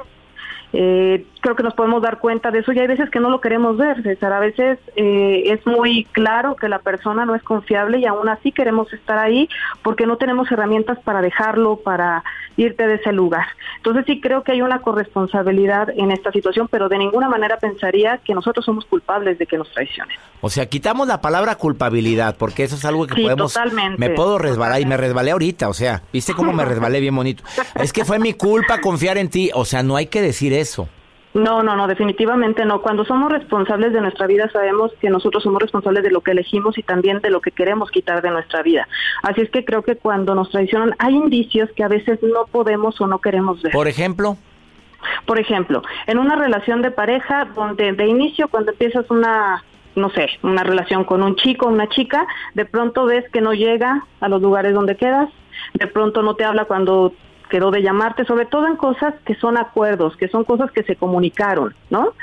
Eh, 0.73 1.27
creo 1.41 1.57
que 1.57 1.63
nos 1.63 1.75
podemos 1.75 2.01
dar 2.03 2.19
cuenta 2.19 2.51
de 2.51 2.61
eso 2.61 2.73
y 2.73 2.79
hay 2.79 2.87
veces 2.87 3.11
que 3.11 3.19
no 3.19 3.29
lo 3.29 3.41
queremos 3.41 3.77
ver, 3.77 4.03
César. 4.03 4.33
A 4.33 4.41
veces 4.41 4.79
eh, 4.95 5.45
es 5.47 5.67
muy 5.67 6.05
claro 6.13 6.55
que 6.55 6.69
la 6.69 6.79
persona 6.79 7.25
no 7.25 7.35
es 7.35 7.43
confiable 7.43 7.99
y 7.99 8.07
aún 8.07 8.29
así 8.29 8.53
queremos 8.53 8.93
estar 8.93 9.19
ahí 9.19 9.49
porque 9.83 10.07
no 10.07 10.17
tenemos 10.17 10.51
herramientas 10.53 10.99
para 11.01 11.21
dejarlo, 11.21 11.77
para 11.77 12.23
irte 12.57 12.87
de 12.87 12.95
ese 12.95 13.13
lugar. 13.13 13.47
Entonces 13.79 14.05
sí 14.07 14.21
creo 14.21 14.45
que 14.45 14.53
hay 14.53 14.63
una 14.63 14.81
corresponsabilidad 14.81 15.91
en 15.91 16.13
esta 16.13 16.31
situación, 16.31 16.69
pero 16.71 16.89
de 16.89 16.99
ninguna 16.99 17.29
manera 17.29 17.57
pensaría 17.57 18.19
que 18.19 18.35
nosotros 18.35 18.65
somos 18.65 18.85
culpables 18.85 19.39
de 19.39 19.47
que 19.47 19.57
nos 19.57 19.71
traicionen. 19.73 20.17
O 20.43 20.51
sea, 20.51 20.67
quitamos 20.67 21.09
la 21.09 21.21
palabra 21.21 21.57
culpabilidad 21.57 22.37
porque 22.39 22.65
eso 22.65 22.77
es 22.77 22.85
algo 22.85 23.07
que 23.07 23.21
podemos... 23.21 23.53
Totalmente, 23.53 23.99
me 23.99 24.11
puedo 24.11 24.39
resbalar 24.39 24.81
y 24.81 24.87
me 24.87 24.97
resbalé 24.97 25.33
ahorita, 25.33 25.69
o 25.69 25.75
sea, 25.75 26.03
¿viste 26.13 26.33
cómo 26.35 26.53
me 26.53 26.65
resbalé 26.65 27.01
bien 27.01 27.15
bonito? 27.15 27.43
Es 27.75 27.93
que 27.93 28.05
fue 28.05 28.19
mi 28.19 28.35
culpa 28.35 28.81
confiar 28.81 29.19
en 29.19 29.29
ti, 29.29 29.51
o 29.55 29.65
sea, 29.65 29.83
no 29.83 29.97
hay 29.97 30.07
que 30.07 30.23
decir 30.23 30.53
eso. 30.53 30.60
No, 31.33 31.63
no, 31.63 31.77
no, 31.77 31.87
definitivamente 31.87 32.65
no. 32.65 32.83
Cuando 32.83 33.05
somos 33.05 33.31
responsables 33.31 33.93
de 33.93 34.01
nuestra 34.01 34.27
vida 34.27 34.51
sabemos 34.51 34.91
que 35.01 35.11
nosotros 35.11 35.45
somos 35.45 35.63
responsables 35.63 36.03
de 36.03 36.11
lo 36.11 36.23
que 36.23 36.33
elegimos 36.33 36.77
y 36.77 36.83
también 36.83 37.21
de 37.21 37.31
lo 37.31 37.41
que 37.41 37.53
queremos 37.53 37.91
quitar 37.91 38.21
de 38.21 38.31
nuestra 38.31 38.63
vida. 38.63 38.89
Así 39.23 39.43
es 39.43 39.51
que 39.51 39.65
creo 39.65 39.83
que 39.83 39.97
cuando 39.97 40.35
nos 40.35 40.51
traicionan 40.51 40.95
hay 40.99 41.15
indicios 41.15 41.71
que 41.77 41.85
a 41.85 41.89
veces 41.89 42.19
no 42.23 42.47
podemos 42.51 43.01
o 43.01 43.07
no 43.07 43.21
queremos 43.21 43.63
ver. 43.63 43.73
Por 43.73 43.87
ejemplo. 43.87 44.37
Por 45.25 45.39
ejemplo, 45.39 45.83
en 46.07 46.19
una 46.19 46.37
relación 46.37 46.83
de 46.83 46.91
pareja 46.91 47.47
donde 47.55 47.93
de 47.93 48.07
inicio 48.07 48.49
cuando 48.49 48.73
empiezas 48.73 49.09
una 49.11 49.65
no 49.97 50.11
sé, 50.11 50.29
una 50.43 50.63
relación 50.63 51.05
con 51.05 51.23
un 51.23 51.37
chico 51.37 51.67
una 51.67 51.89
chica, 51.89 52.27
de 52.55 52.65
pronto 52.65 53.07
ves 53.07 53.25
que 53.33 53.41
no 53.41 53.53
llega 53.55 54.05
a 54.21 54.29
los 54.29 54.41
lugares 54.41 54.73
donde 54.73 54.97
quedas, 54.97 55.29
de 55.75 55.87
pronto 55.87 56.23
no 56.23 56.35
te 56.35 56.45
habla 56.45 56.65
cuando 56.67 57.13
quedó 57.51 57.71
de 57.71 57.83
llamarte, 57.83 58.25
sobre 58.25 58.47
todo 58.47 58.67
en 58.67 58.77
cosas 58.77 59.13
que 59.27 59.35
son 59.35 59.59
acuerdos, 59.59 60.17
que 60.17 60.29
son 60.29 60.45
cosas 60.45 60.71
que 60.71 60.83
se 60.85 60.97
comunicaron, 60.97 61.75
¿no? 61.91 62.15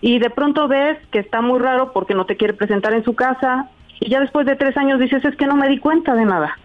Y 0.00 0.20
de 0.20 0.30
pronto 0.30 0.68
ves 0.68 0.98
que 1.10 1.18
está 1.18 1.40
muy 1.40 1.58
raro 1.58 1.92
porque 1.92 2.14
no 2.14 2.26
te 2.26 2.36
quiere 2.36 2.54
presentar 2.54 2.92
en 2.92 3.02
su 3.02 3.16
casa 3.16 3.68
y 3.98 4.10
ya 4.10 4.20
después 4.20 4.46
de 4.46 4.54
tres 4.54 4.76
años 4.76 5.00
dices, 5.00 5.24
es 5.24 5.34
que 5.34 5.46
no 5.46 5.56
me 5.56 5.68
di 5.68 5.78
cuenta 5.78 6.14
de 6.14 6.24
nada. 6.24 6.56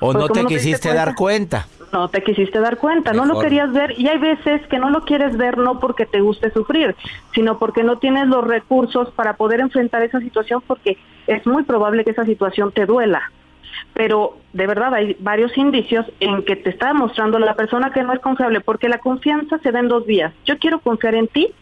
O 0.00 0.12
pues, 0.12 0.16
no 0.16 0.28
te 0.28 0.44
quisiste 0.44 0.92
dar 0.92 1.14
cuenta. 1.14 1.66
No 1.92 2.08
te 2.08 2.22
quisiste 2.22 2.58
dar 2.58 2.76
cuenta, 2.76 3.12
no 3.12 3.24
lo 3.24 3.38
querías 3.38 3.72
ver 3.72 3.94
y 3.96 4.08
hay 4.08 4.18
veces 4.18 4.60
que 4.66 4.80
no 4.80 4.90
lo 4.90 5.04
quieres 5.04 5.36
ver 5.36 5.56
no 5.56 5.78
porque 5.78 6.06
te 6.06 6.20
guste 6.20 6.50
sufrir, 6.50 6.96
sino 7.32 7.58
porque 7.58 7.84
no 7.84 7.98
tienes 7.98 8.26
los 8.26 8.44
recursos 8.44 9.10
para 9.12 9.36
poder 9.36 9.60
enfrentar 9.60 10.02
esa 10.02 10.18
situación 10.18 10.60
porque 10.66 10.98
es 11.28 11.46
muy 11.46 11.62
probable 11.62 12.04
que 12.04 12.10
esa 12.10 12.24
situación 12.24 12.72
te 12.72 12.84
duela 12.84 13.30
pero 13.92 14.36
de 14.52 14.66
verdad 14.66 14.94
hay 14.94 15.16
varios 15.20 15.56
indicios 15.56 16.06
en 16.20 16.44
que 16.44 16.56
te 16.56 16.70
está 16.70 16.88
demostrando 16.88 17.38
la 17.38 17.54
persona 17.54 17.92
que 17.92 18.02
no 18.02 18.12
es 18.12 18.20
confiable, 18.20 18.60
porque 18.60 18.88
la 18.88 18.98
confianza 18.98 19.58
se 19.58 19.72
da 19.72 19.80
en 19.80 19.88
dos 19.88 20.06
vías. 20.06 20.32
Yo 20.44 20.58
quiero 20.58 20.80
confiar 20.80 21.14
en 21.14 21.28
ti, 21.28 21.52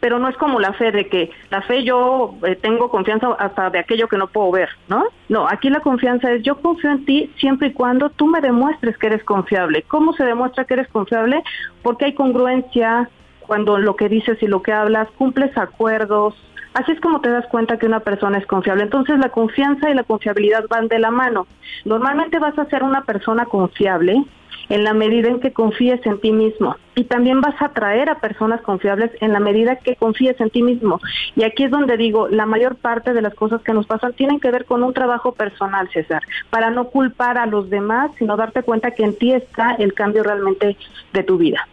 pero 0.00 0.18
no 0.18 0.28
es 0.28 0.36
como 0.36 0.58
la 0.60 0.72
fe 0.72 0.90
de 0.90 1.08
que 1.08 1.30
la 1.50 1.62
fe 1.62 1.84
yo 1.84 2.34
eh, 2.46 2.56
tengo 2.56 2.90
confianza 2.90 3.28
hasta 3.38 3.70
de 3.70 3.78
aquello 3.78 4.08
que 4.08 4.16
no 4.16 4.28
puedo 4.28 4.50
ver, 4.50 4.70
¿no? 4.88 5.04
No, 5.28 5.46
aquí 5.48 5.68
la 5.70 5.80
confianza 5.80 6.32
es 6.32 6.42
yo 6.42 6.56
confío 6.60 6.90
en 6.90 7.04
ti 7.04 7.30
siempre 7.38 7.68
y 7.68 7.72
cuando 7.72 8.10
tú 8.10 8.26
me 8.26 8.40
demuestres 8.40 8.96
que 8.98 9.08
eres 9.08 9.24
confiable. 9.24 9.82
¿Cómo 9.82 10.12
se 10.14 10.24
demuestra 10.24 10.64
que 10.64 10.74
eres 10.74 10.88
confiable? 10.88 11.42
Porque 11.82 12.06
hay 12.06 12.14
congruencia 12.14 13.08
cuando 13.40 13.78
lo 13.78 13.96
que 13.96 14.08
dices 14.08 14.42
y 14.42 14.46
lo 14.46 14.62
que 14.62 14.72
hablas, 14.72 15.08
cumples 15.18 15.56
acuerdos, 15.56 16.34
Así 16.74 16.92
es 16.92 17.00
como 17.00 17.20
te 17.20 17.30
das 17.30 17.46
cuenta 17.46 17.78
que 17.78 17.86
una 17.86 18.00
persona 18.00 18.38
es 18.38 18.46
confiable. 18.46 18.84
Entonces 18.84 19.18
la 19.18 19.30
confianza 19.30 19.90
y 19.90 19.94
la 19.94 20.04
confiabilidad 20.04 20.66
van 20.68 20.88
de 20.88 20.98
la 20.98 21.10
mano. 21.10 21.46
Normalmente 21.84 22.38
vas 22.38 22.58
a 22.58 22.66
ser 22.66 22.82
una 22.82 23.02
persona 23.02 23.46
confiable 23.46 24.24
en 24.68 24.84
la 24.84 24.94
medida 24.94 25.28
en 25.28 25.40
que 25.40 25.52
confíes 25.52 26.04
en 26.06 26.20
ti 26.20 26.30
mismo. 26.30 26.76
Y 26.94 27.04
también 27.04 27.40
vas 27.40 27.60
a 27.60 27.66
atraer 27.66 28.08
a 28.08 28.20
personas 28.20 28.60
confiables 28.62 29.10
en 29.20 29.32
la 29.32 29.40
medida 29.40 29.76
que 29.76 29.96
confíes 29.96 30.40
en 30.40 30.50
ti 30.50 30.62
mismo. 30.62 31.00
Y 31.34 31.42
aquí 31.42 31.64
es 31.64 31.70
donde 31.72 31.96
digo, 31.96 32.28
la 32.28 32.46
mayor 32.46 32.76
parte 32.76 33.12
de 33.12 33.22
las 33.22 33.34
cosas 33.34 33.62
que 33.62 33.72
nos 33.72 33.86
pasan 33.86 34.12
tienen 34.12 34.38
que 34.38 34.50
ver 34.50 34.64
con 34.64 34.84
un 34.84 34.94
trabajo 34.94 35.32
personal, 35.32 35.88
César, 35.92 36.22
para 36.50 36.70
no 36.70 36.86
culpar 36.86 37.36
a 37.36 37.46
los 37.46 37.68
demás, 37.68 38.12
sino 38.16 38.36
darte 38.36 38.62
cuenta 38.62 38.92
que 38.92 39.02
en 39.02 39.16
ti 39.16 39.32
está 39.32 39.74
el 39.74 39.92
cambio 39.92 40.22
realmente 40.22 40.76
de 41.12 41.22
tu 41.24 41.36
vida. 41.36 41.66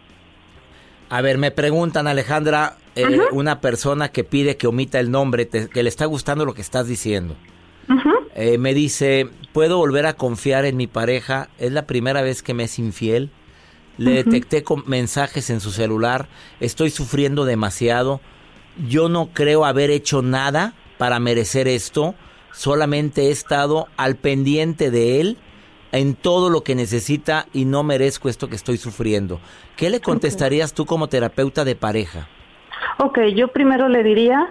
A 1.10 1.22
ver, 1.22 1.38
me 1.38 1.50
preguntan, 1.50 2.06
Alejandra, 2.06 2.76
eh, 2.94 3.20
una 3.32 3.60
persona 3.60 4.10
que 4.10 4.24
pide 4.24 4.56
que 4.56 4.66
omita 4.66 5.00
el 5.00 5.10
nombre, 5.10 5.48
que 5.48 5.82
le 5.82 5.88
está 5.88 6.04
gustando 6.04 6.44
lo 6.44 6.54
que 6.54 6.60
estás 6.60 6.86
diciendo. 6.86 7.36
Eh, 8.34 8.58
me 8.58 8.74
dice, 8.74 9.28
¿puedo 9.52 9.78
volver 9.78 10.06
a 10.06 10.12
confiar 10.12 10.64
en 10.64 10.76
mi 10.76 10.86
pareja? 10.86 11.48
Es 11.58 11.72
la 11.72 11.86
primera 11.86 12.22
vez 12.22 12.42
que 12.42 12.54
me 12.54 12.64
es 12.64 12.78
infiel. 12.78 13.30
Le 13.96 14.12
detecté 14.12 14.62
con 14.62 14.84
mensajes 14.86 15.50
en 15.50 15.60
su 15.60 15.72
celular. 15.72 16.28
Estoy 16.60 16.90
sufriendo 16.90 17.44
demasiado. 17.44 18.20
Yo 18.88 19.08
no 19.08 19.30
creo 19.32 19.64
haber 19.64 19.90
hecho 19.90 20.22
nada 20.22 20.74
para 20.98 21.18
merecer 21.18 21.66
esto. 21.66 22.14
Solamente 22.52 23.26
he 23.26 23.30
estado 23.32 23.88
al 23.96 24.16
pendiente 24.16 24.90
de 24.90 25.20
él 25.20 25.38
en 25.92 26.14
todo 26.14 26.50
lo 26.50 26.62
que 26.62 26.74
necesita 26.74 27.46
y 27.52 27.64
no 27.64 27.82
merezco 27.82 28.28
esto 28.28 28.48
que 28.48 28.56
estoy 28.56 28.76
sufriendo. 28.76 29.40
¿Qué 29.76 29.90
le 29.90 30.00
contestarías 30.00 30.74
tú 30.74 30.86
como 30.86 31.08
terapeuta 31.08 31.64
de 31.64 31.76
pareja? 31.76 32.28
Ok, 32.98 33.18
yo 33.34 33.48
primero 33.48 33.88
le 33.88 34.02
diría 34.02 34.50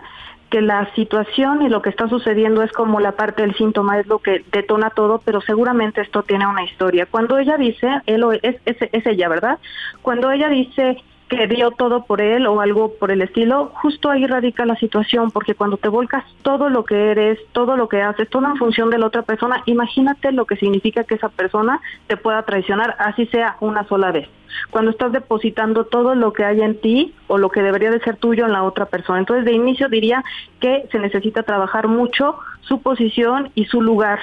que 0.49 0.61
la 0.61 0.93
situación 0.95 1.61
y 1.61 1.69
lo 1.69 1.81
que 1.81 1.89
está 1.89 2.07
sucediendo 2.07 2.63
es 2.63 2.71
como 2.71 2.99
la 2.99 3.13
parte 3.13 3.41
del 3.41 3.55
síntoma, 3.55 3.99
es 3.99 4.07
lo 4.07 4.19
que 4.19 4.45
detona 4.51 4.89
todo, 4.91 5.21
pero 5.23 5.41
seguramente 5.41 6.01
esto 6.01 6.23
tiene 6.23 6.47
una 6.47 6.63
historia. 6.63 7.05
Cuando 7.05 7.37
ella 7.37 7.57
dice, 7.57 8.01
él 8.05 8.23
es, 8.41 8.55
es, 8.65 8.77
es 8.91 9.05
ella, 9.05 9.27
¿verdad? 9.27 9.59
Cuando 10.01 10.31
ella 10.31 10.47
dice 10.47 11.03
que 11.29 11.47
dio 11.47 11.71
todo 11.71 12.05
por 12.05 12.21
él 12.21 12.47
o 12.47 12.61
algo 12.61 12.93
por 12.93 13.11
el 13.11 13.21
estilo, 13.21 13.71
justo 13.75 14.09
ahí 14.09 14.25
radica 14.25 14.65
la 14.65 14.75
situación, 14.77 15.31
porque 15.31 15.55
cuando 15.55 15.77
te 15.77 15.89
volcas 15.89 16.23
todo 16.41 16.69
lo 16.69 16.85
que 16.85 17.11
eres, 17.11 17.39
todo 17.51 17.75
lo 17.75 17.89
que 17.89 18.01
haces, 18.01 18.29
toda 18.29 18.49
en 18.49 18.57
función 18.57 18.89
de 18.89 18.97
la 18.97 19.07
otra 19.07 19.23
persona, 19.23 19.61
imagínate 19.65 20.31
lo 20.31 20.45
que 20.45 20.55
significa 20.55 21.03
que 21.03 21.15
esa 21.15 21.29
persona 21.29 21.81
te 22.07 22.17
pueda 22.17 22.43
traicionar, 22.43 22.95
así 22.99 23.25
sea 23.27 23.57
una 23.59 23.83
sola 23.87 24.11
vez. 24.11 24.29
Cuando 24.71 24.91
estás 24.91 25.11
depositando 25.11 25.85
todo 25.85 26.15
lo 26.15 26.33
que 26.33 26.45
hay 26.45 26.61
en 26.61 26.79
ti 26.79 27.13
o 27.27 27.37
lo 27.37 27.49
que 27.49 27.61
debería 27.61 27.91
de 27.91 27.99
ser 27.99 28.15
tuyo 28.15 28.45
en 28.45 28.53
la 28.53 28.63
otra 28.63 28.85
persona. 28.85 29.19
Entonces, 29.19 29.45
de 29.45 29.51
inicio 29.51 29.89
diría 29.89 30.23
que 30.59 30.87
se 30.91 30.99
necesita 30.99 31.43
trabajar 31.43 31.87
mucho 31.87 32.37
su 32.61 32.81
posición 32.81 33.51
y 33.53 33.65
su 33.65 33.81
lugar 33.81 34.19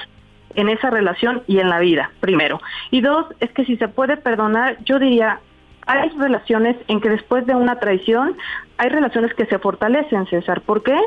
en 0.55 0.69
esa 0.69 0.89
relación 0.89 1.43
y 1.47 1.59
en 1.59 1.69
la 1.69 1.79
vida, 1.79 2.11
primero. 2.19 2.61
Y 2.91 3.01
dos, 3.01 3.27
es 3.39 3.51
que 3.51 3.65
si 3.65 3.77
se 3.77 3.87
puede 3.87 4.17
perdonar, 4.17 4.77
yo 4.85 4.99
diría, 4.99 5.39
hay 5.85 6.09
relaciones 6.09 6.77
en 6.87 6.99
que 6.99 7.09
después 7.09 7.45
de 7.45 7.55
una 7.55 7.79
traición 7.79 8.35
hay 8.77 8.89
relaciones 8.89 9.33
que 9.33 9.45
se 9.45 9.59
fortalecen, 9.59 10.25
César. 10.27 10.61
¿Por 10.61 10.83
qué? 10.83 10.97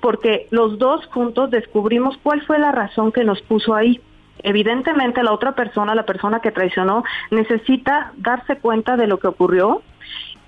Porque 0.00 0.48
los 0.50 0.78
dos 0.78 1.06
juntos 1.06 1.50
descubrimos 1.50 2.18
cuál 2.22 2.42
fue 2.42 2.58
la 2.58 2.72
razón 2.72 3.12
que 3.12 3.24
nos 3.24 3.40
puso 3.42 3.74
ahí. 3.74 4.00
Evidentemente 4.42 5.22
la 5.22 5.32
otra 5.32 5.52
persona, 5.52 5.94
la 5.94 6.04
persona 6.04 6.40
que 6.40 6.50
traicionó, 6.50 7.04
necesita 7.30 8.12
darse 8.16 8.56
cuenta 8.58 8.96
de 8.96 9.06
lo 9.06 9.18
que 9.18 9.28
ocurrió 9.28 9.82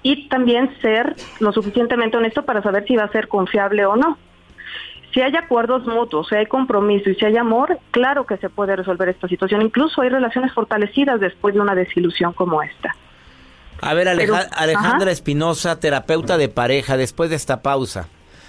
y 0.03 0.29
también 0.29 0.71
ser 0.83 1.17
lo 1.41 1.53
suficientemente 1.53 2.17
honesto 2.17 2.45
para 2.45 2.63
saber 2.63 2.85
si 2.87 2.97
va 2.97 3.05
a 3.05 3.13
ser 3.13 3.29
confiable 3.29 3.87
o 3.87 3.97
no. 3.97 4.19
Si 5.15 5.23
hay 5.23 5.35
acuerdos 5.35 5.87
mutuos, 5.87 6.29
si 6.29 6.35
hay 6.35 6.45
compromiso 6.45 7.09
y 7.09 7.15
si 7.15 7.25
hay 7.25 7.39
amor, 7.39 7.79
claro 7.91 8.27
que 8.27 8.37
se 8.37 8.51
puede 8.51 8.77
resolver 8.77 9.09
esta 9.09 9.29
situación. 9.29 9.63
Incluso 9.63 10.03
hay 10.03 10.11
relaciones 10.11 10.53
fortalecidas 10.53 11.21
después 11.21 11.55
de 11.55 11.61
una 11.61 11.75
desilusión 11.75 12.35
como 12.35 12.63
esta. 12.63 12.95
A 13.81 13.95
ver, 13.95 14.09
Alejandra 14.09 15.11
Espinosa, 15.11 15.79
terapeuta 15.79 16.39
de 16.39 16.49
pareja, 16.49 16.97
después 16.97 17.31
de 17.31 17.37
esta 17.37 17.63
pausa. 17.63 18.09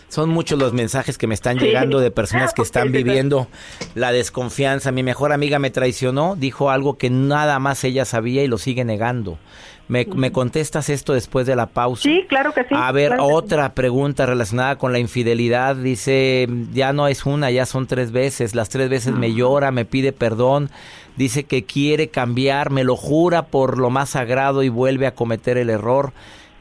Son 0.10 0.30
muchos 0.30 0.58
los 0.58 0.72
mensajes 0.72 1.18
que 1.18 1.28
me 1.28 1.34
están 1.34 1.58
llegando 1.58 2.00
de 2.00 2.12
personas 2.12 2.54
que 2.54 2.62
están 2.64 2.92
viviendo 2.92 3.48
la 3.94 4.14
desconfianza. 4.14 4.92
Mi 4.92 5.04
mejor 5.04 5.34
amiga 5.34 5.60
me 5.60 5.70
traicionó, 5.70 6.36
dijo 6.38 6.70
algo 6.70 6.98
que 6.98 7.10
nada 7.10 7.60
más 7.60 7.84
ella 7.84 8.06
sabía 8.06 8.44
y 8.44 8.48
lo 8.48 8.58
sigue 8.58 8.86
negando. 8.86 9.38
¿Me, 9.88 10.32
contestas 10.32 10.90
esto 10.90 11.14
después 11.14 11.48
de 11.48 11.56
la 11.56 11.68
pausa? 11.68 12.04
Sí, 12.04 12.26
claro 12.28 12.54
que 12.54 12.64
sí. 12.64 12.76
A 12.76 12.92
ver, 12.92 13.18
otra 13.20 13.74
pregunta 13.74 14.26
relacionada 14.26 14.78
con 14.78 14.92
la 14.92 15.00
infidelidad. 15.00 15.78
Dice, 15.78 16.48
ya 16.74 16.92
no 16.92 17.08
es 17.08 17.26
una, 17.26 17.52
ya 17.52 17.66
son 17.66 17.88
tres 17.88 18.12
veces. 18.12 18.54
Las 18.54 18.68
tres 18.68 18.90
veces 18.90 19.14
me 19.14 19.34
llora, 19.34 19.72
me 19.72 19.86
pide 19.86 20.12
perdón. 20.12 20.70
Dice 21.16 21.46
que 21.46 21.64
quiere 21.64 22.10
cambiar, 22.10 22.70
me 22.70 22.84
lo 22.84 22.98
jura 22.98 23.48
por 23.48 23.78
lo 23.78 23.90
más 23.90 24.10
sagrado 24.10 24.62
y 24.62 24.70
vuelve 24.70 25.08
a 25.08 25.16
cometer 25.16 25.58
el 25.58 25.70
error. 25.70 26.12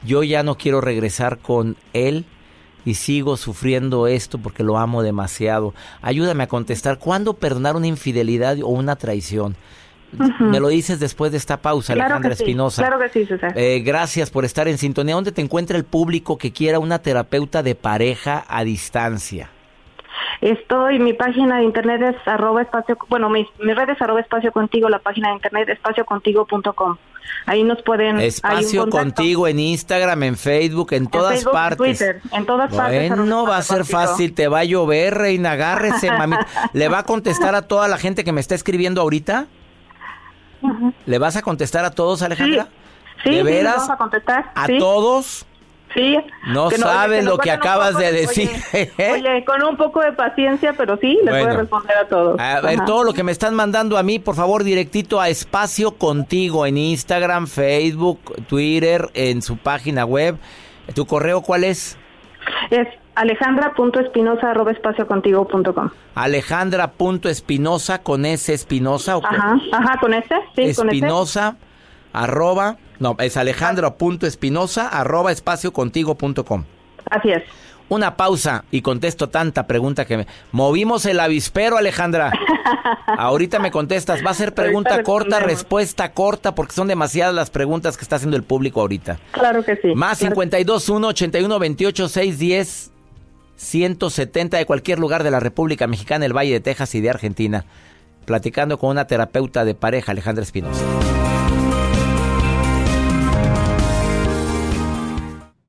Yo 0.05 0.23
ya 0.23 0.41
no 0.43 0.55
quiero 0.55 0.79
regresar 0.79 1.37
con 1.39 1.75
él 1.93 2.25
y 2.85 2.93
sigo 2.93 3.35
sufriendo 3.35 4.07
esto 4.07 4.37
porque 4.37 4.63
lo 4.63 4.77
amo 4.77 5.03
demasiado. 5.03 5.73
Ayúdame 6.01 6.43
a 6.43 6.47
contestar, 6.47 6.97
¿cuándo 6.97 7.33
perdonar 7.33 7.75
una 7.75 7.87
infidelidad 7.87 8.57
o 8.61 8.67
una 8.67 8.95
traición? 8.95 9.57
Me 10.39 10.59
lo 10.59 10.69
dices 10.69 10.99
después 10.99 11.31
de 11.31 11.37
esta 11.37 11.57
pausa, 11.57 11.93
Alejandra 11.93 12.33
Espinosa. 12.33 12.81
claro 12.81 12.99
que 12.99 13.09
sí, 13.09 13.25
César. 13.25 13.53
Eh, 13.55 13.81
gracias 13.81 14.29
por 14.29 14.45
estar 14.45 14.67
en 14.67 14.77
sintonía. 14.77 15.15
¿Dónde 15.15 15.31
te 15.31 15.41
encuentra 15.41 15.77
el 15.77 15.83
público 15.83 16.37
que 16.37 16.51
quiera 16.51 16.79
una 16.79 16.99
terapeuta 16.99 17.61
de 17.61 17.75
pareja 17.75 18.45
a 18.47 18.63
distancia? 18.63 19.49
Estoy, 20.41 20.99
mi 20.99 21.13
página 21.13 21.57
de 21.57 21.63
internet 21.63 22.01
es 22.01 22.27
arroba 22.27 22.61
espacio, 22.61 22.97
bueno, 23.09 23.29
mi, 23.29 23.47
mi 23.59 23.73
red 23.73 23.89
es 23.89 24.01
arroba 24.01 24.19
espacio 24.19 24.51
contigo, 24.51 24.87
la 24.87 24.99
página 24.99 25.29
de 25.29 25.35
internet 25.35 25.69
espaciocontigo.com. 25.69 26.97
Ahí 27.45 27.63
nos 27.63 27.81
pueden... 27.81 28.19
Espacio 28.19 28.89
contigo 28.89 29.47
en 29.47 29.59
Instagram, 29.59 30.23
en 30.23 30.37
Facebook, 30.37 30.93
en, 30.93 31.07
todas 31.07 31.43
partes. 31.45 31.77
Twitter, 31.77 32.21
en 32.33 32.45
todas 32.45 32.73
partes. 32.73 33.09
Bueno, 33.09 33.45
va 33.45 33.57
a 33.57 33.61
ser 33.61 33.85
fácil, 33.85 34.33
te 34.33 34.47
va 34.47 34.59
a 34.59 34.63
llover, 34.63 35.15
reina, 35.15 35.53
agárrese, 35.53 36.11
mami. 36.11 36.35
¿Le 36.73 36.87
va 36.89 36.99
a 36.99 37.03
contestar 37.03 37.55
a 37.55 37.61
toda 37.63 37.87
la 37.87 37.97
gente 37.97 38.23
que 38.23 38.31
me 38.31 38.41
está 38.41 38.53
escribiendo 38.53 39.01
ahorita? 39.01 39.47
¿Le 41.05 41.17
vas 41.17 41.35
a 41.35 41.41
contestar 41.41 41.85
a 41.85 41.91
todos, 41.91 42.21
Alejandra? 42.21 42.67
Sí, 43.23 43.31
¿De 43.31 43.43
veras? 43.43 43.75
vamos 43.77 43.89
a 43.89 43.97
contestar. 43.97 44.51
¿A 44.55 44.67
todos? 44.79 45.45
Sí. 45.93 46.17
No 46.47 46.69
sabes 46.69 47.23
lo 47.23 47.37
que 47.37 47.49
acabas 47.49 47.97
de 47.97 48.11
decir. 48.11 48.51
Oye, 48.73 49.45
con 49.45 49.63
un 49.63 49.77
poco 49.77 50.01
de 50.01 50.11
paciencia, 50.11 50.73
pero 50.77 50.97
sí, 50.97 51.17
le 51.23 51.31
puedo 51.31 51.57
responder 51.57 51.97
a 51.97 52.07
todos. 52.07 52.39
A 52.39 52.61
ver, 52.61 52.85
todo 52.85 53.03
lo 53.03 53.13
que 53.13 53.23
me 53.23 53.31
están 53.31 53.55
mandando 53.55 53.97
a 53.97 54.03
mí, 54.03 54.19
por 54.19 54.35
favor, 54.35 54.63
directito 54.63 55.19
a 55.19 55.29
Espacio 55.29 55.91
Contigo 55.91 56.65
en 56.65 56.77
Instagram, 56.77 57.47
Facebook, 57.47 58.19
Twitter, 58.47 59.09
en 59.13 59.41
su 59.41 59.57
página 59.57 60.05
web. 60.05 60.37
¿Tu 60.93 61.05
correo 61.05 61.41
cuál 61.41 61.63
es? 61.63 61.97
Es 62.69 62.87
alejandra.espinosa 63.17 64.51
arroba 64.51 64.71
espaciocontigo.com. 64.71 65.89
Alejandra.espinosa 66.13 68.03
con 68.03 68.25
S 68.25 68.53
espinosa. 68.53 69.15
Ajá, 69.23 69.59
ajá, 69.71 69.99
con 69.99 70.13
S, 70.13 70.27
sí, 70.55 70.61
Espinosa 70.63 71.57
arroba, 72.13 72.77
no, 72.99 73.15
es 73.19 73.35
alejandra.espinosa 73.37 74.87
arroba 74.87 75.31
espaciocontigo.com. 75.31 76.63
Así 77.09 77.31
es. 77.31 77.43
Una 77.89 78.17
pausa 78.17 78.65
y 78.69 78.81
contesto 78.81 79.29
tanta 79.29 79.65
pregunta 79.65 80.05
que 80.05 80.17
me... 80.17 80.27
Movimos 80.51 81.05
el 81.05 81.21
avispero, 81.21 81.77
Alejandra. 81.77 82.33
Ahorita 83.17 83.59
me 83.59 83.71
contestas. 83.71 84.25
Va 84.25 84.31
a 84.31 84.33
ser 84.33 84.53
pregunta 84.53 85.01
corta, 85.03 85.39
respuesta 85.39 86.11
corta, 86.11 86.53
porque 86.53 86.73
son 86.73 86.89
demasiadas 86.89 87.33
las 87.33 87.49
preguntas 87.49 87.95
que 87.95 88.03
está 88.03 88.17
haciendo 88.17 88.35
el 88.35 88.43
público 88.43 88.81
ahorita. 88.81 89.19
Claro 89.31 89.63
que 89.63 89.77
sí. 89.77 89.95
Más 89.95 90.17
52 90.17 90.89
1 90.89 91.07
81 91.07 91.59
28 91.59 92.09
610 92.09 92.96
170 93.57 94.57
de 94.57 94.65
cualquier 94.65 94.99
lugar 94.99 95.23
de 95.23 95.31
la 95.31 95.39
República 95.39 95.87
Mexicana, 95.87 96.25
el 96.25 96.35
Valle 96.35 96.53
de 96.53 96.59
Texas 96.59 96.95
y 96.95 97.01
de 97.01 97.09
Argentina. 97.09 97.65
Platicando 98.25 98.77
con 98.77 98.91
una 98.91 99.07
terapeuta 99.07 99.65
de 99.65 99.75
pareja, 99.75 100.11
Alejandra 100.11 100.43
Espinosa. 100.43 100.83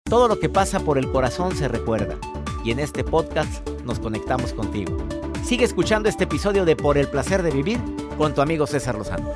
Todo 0.04 0.28
lo 0.28 0.40
que 0.40 0.48
pasa 0.48 0.80
por 0.80 0.98
el 0.98 1.10
corazón 1.10 1.54
se 1.54 1.68
recuerda 1.68 2.16
y 2.64 2.70
en 2.70 2.78
este 2.80 3.04
podcast 3.04 3.68
nos 3.84 3.98
conectamos 3.98 4.52
contigo. 4.52 4.96
Sigue 5.44 5.64
escuchando 5.64 6.08
este 6.08 6.24
episodio 6.24 6.64
de 6.64 6.76
Por 6.76 6.98
el 6.98 7.08
placer 7.08 7.42
de 7.42 7.50
vivir 7.50 7.78
con 8.16 8.34
tu 8.34 8.40
amigo 8.40 8.66
César 8.66 8.96
Lozano. 8.96 9.30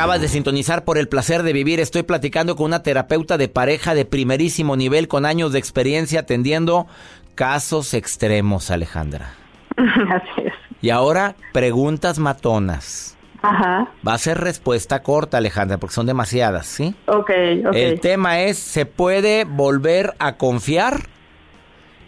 Acabas 0.00 0.22
de 0.22 0.28
sintonizar 0.28 0.84
por 0.84 0.96
el 0.96 1.08
placer 1.08 1.42
de 1.42 1.52
vivir. 1.52 1.78
Estoy 1.78 2.04
platicando 2.04 2.56
con 2.56 2.64
una 2.64 2.82
terapeuta 2.82 3.36
de 3.36 3.48
pareja 3.48 3.94
de 3.94 4.06
primerísimo 4.06 4.74
nivel 4.74 5.08
con 5.08 5.26
años 5.26 5.52
de 5.52 5.58
experiencia 5.58 6.20
atendiendo 6.20 6.86
casos 7.34 7.92
extremos, 7.92 8.70
Alejandra. 8.70 9.34
Así 9.76 10.46
es. 10.46 10.54
Y 10.80 10.88
ahora, 10.88 11.34
preguntas 11.52 12.18
matonas. 12.18 13.18
Ajá. 13.42 13.90
Va 14.08 14.14
a 14.14 14.18
ser 14.18 14.38
respuesta 14.38 15.02
corta, 15.02 15.36
Alejandra, 15.36 15.76
porque 15.76 15.96
son 15.96 16.06
demasiadas, 16.06 16.64
¿sí? 16.64 16.94
Ok, 17.04 17.30
ok. 17.66 17.74
El 17.74 18.00
tema 18.00 18.40
es, 18.40 18.56
¿se 18.58 18.86
puede 18.86 19.44
volver 19.44 20.14
a 20.18 20.38
confiar? 20.38 21.08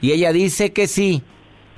Y 0.01 0.13
ella 0.13 0.33
dice 0.33 0.73
que 0.73 0.87
sí, 0.87 1.23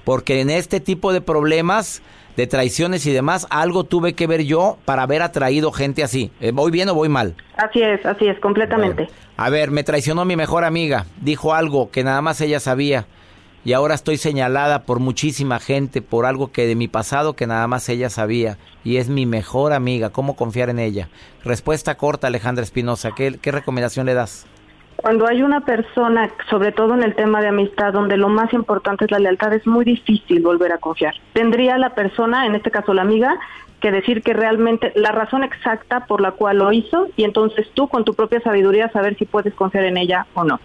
porque 0.05 0.41
en 0.41 0.51
este 0.51 0.79
tipo 0.79 1.13
de 1.13 1.23
problemas, 1.23 2.03
de 2.37 2.47
traiciones 2.47 3.07
y 3.07 3.13
demás, 3.13 3.47
algo 3.51 3.85
tuve 3.85 4.15
que 4.15 4.27
ver 4.27 4.45
yo 4.45 4.79
para 4.85 5.03
haber 5.03 5.23
atraído 5.23 5.73
gente 5.73 6.03
así. 6.03 6.31
Eh, 6.41 6.53
¿Voy 6.53 6.71
bien 6.71 6.89
o 6.89 6.95
voy 6.95 7.09
mal? 7.09 7.35
Así 7.57 7.81
es, 7.81 8.05
así 8.05 8.27
es, 8.27 8.39
completamente. 8.41 9.09
A 9.37 9.51
ver, 9.51 9.71
me 9.71 9.85
traicionó 9.85 10.25
mi 10.25 10.37
mejor 10.37 10.65
amiga, 10.65 11.07
dijo 11.21 11.55
algo 11.55 11.91
que 11.91 12.05
nada 12.05 12.23
más 12.23 12.41
ella 12.41 12.61
sabía 12.61 13.07
y 13.65 13.73
ahora 13.73 13.95
estoy 13.95 14.19
señalada 14.19 14.83
por 14.83 15.01
muchísima 15.01 15.59
gente 15.59 16.03
por 16.03 16.27
algo 16.27 16.53
que 16.53 16.67
de 16.67 16.75
mi 16.75 16.87
pasado 16.87 17.35
que 17.35 17.47
nada 17.47 17.67
más 17.67 17.89
ella 17.89 18.11
sabía 18.11 18.59
y 18.85 18.99
es 18.99 19.09
mi 19.09 19.25
mejor 19.25 19.73
amiga. 19.73 20.11
¿Cómo 20.11 20.37
confiar 20.37 20.69
en 20.69 20.79
ella? 20.79 21.09
Respuesta 21.45 21.97
corta, 21.97 22.27
Alejandra 22.27 22.63
Espinosa. 22.63 23.13
¿Qué, 23.17 23.39
¿Qué 23.41 23.51
recomendación 23.51 24.05
le 24.05 24.15
das? 24.15 24.47
Cuando 24.97 25.27
hay 25.27 25.43
una 25.43 25.61
persona, 25.61 26.31
sobre 26.49 26.73
todo 26.73 26.95
en 26.95 27.03
el 27.03 27.15
tema 27.15 27.41
de 27.41 27.49
amistad, 27.49 27.93
donde 27.93 28.17
lo 28.17 28.29
más 28.29 28.53
importante 28.53 29.05
es 29.05 29.11
la 29.11 29.19
lealtad, 29.19 29.53
es 29.53 29.67
muy 29.67 29.85
difícil 29.85 30.43
volver 30.43 30.73
a 30.73 30.79
confiar. 30.79 31.15
Tendría 31.33 31.77
la 31.79 31.91
persona, 31.91 32.47
en 32.47 32.55
este 32.55 32.71
caso 32.71 32.95
la 32.95 33.03
amiga, 33.03 33.39
que 33.81 33.91
decir 33.91 34.23
que 34.23 34.33
realmente 34.33 34.93
la 34.95 35.13
razón 35.13 35.45
exacta 35.45 36.07
por 36.07 36.23
la 36.23 36.31
cual 36.31 36.59
lo 36.59 36.73
hizo 36.73 37.09
y 37.17 37.25
entonces 37.25 37.67
tú 37.75 37.89
con 37.89 38.05
tu 38.05 38.15
propia 38.15 38.41
sabiduría 38.41 38.91
saber 38.91 39.17
si 39.19 39.27
puedes 39.27 39.53
confiar 39.53 39.85
en 39.85 39.99
ella 39.99 40.27
o 40.33 40.45
no. 40.45 40.59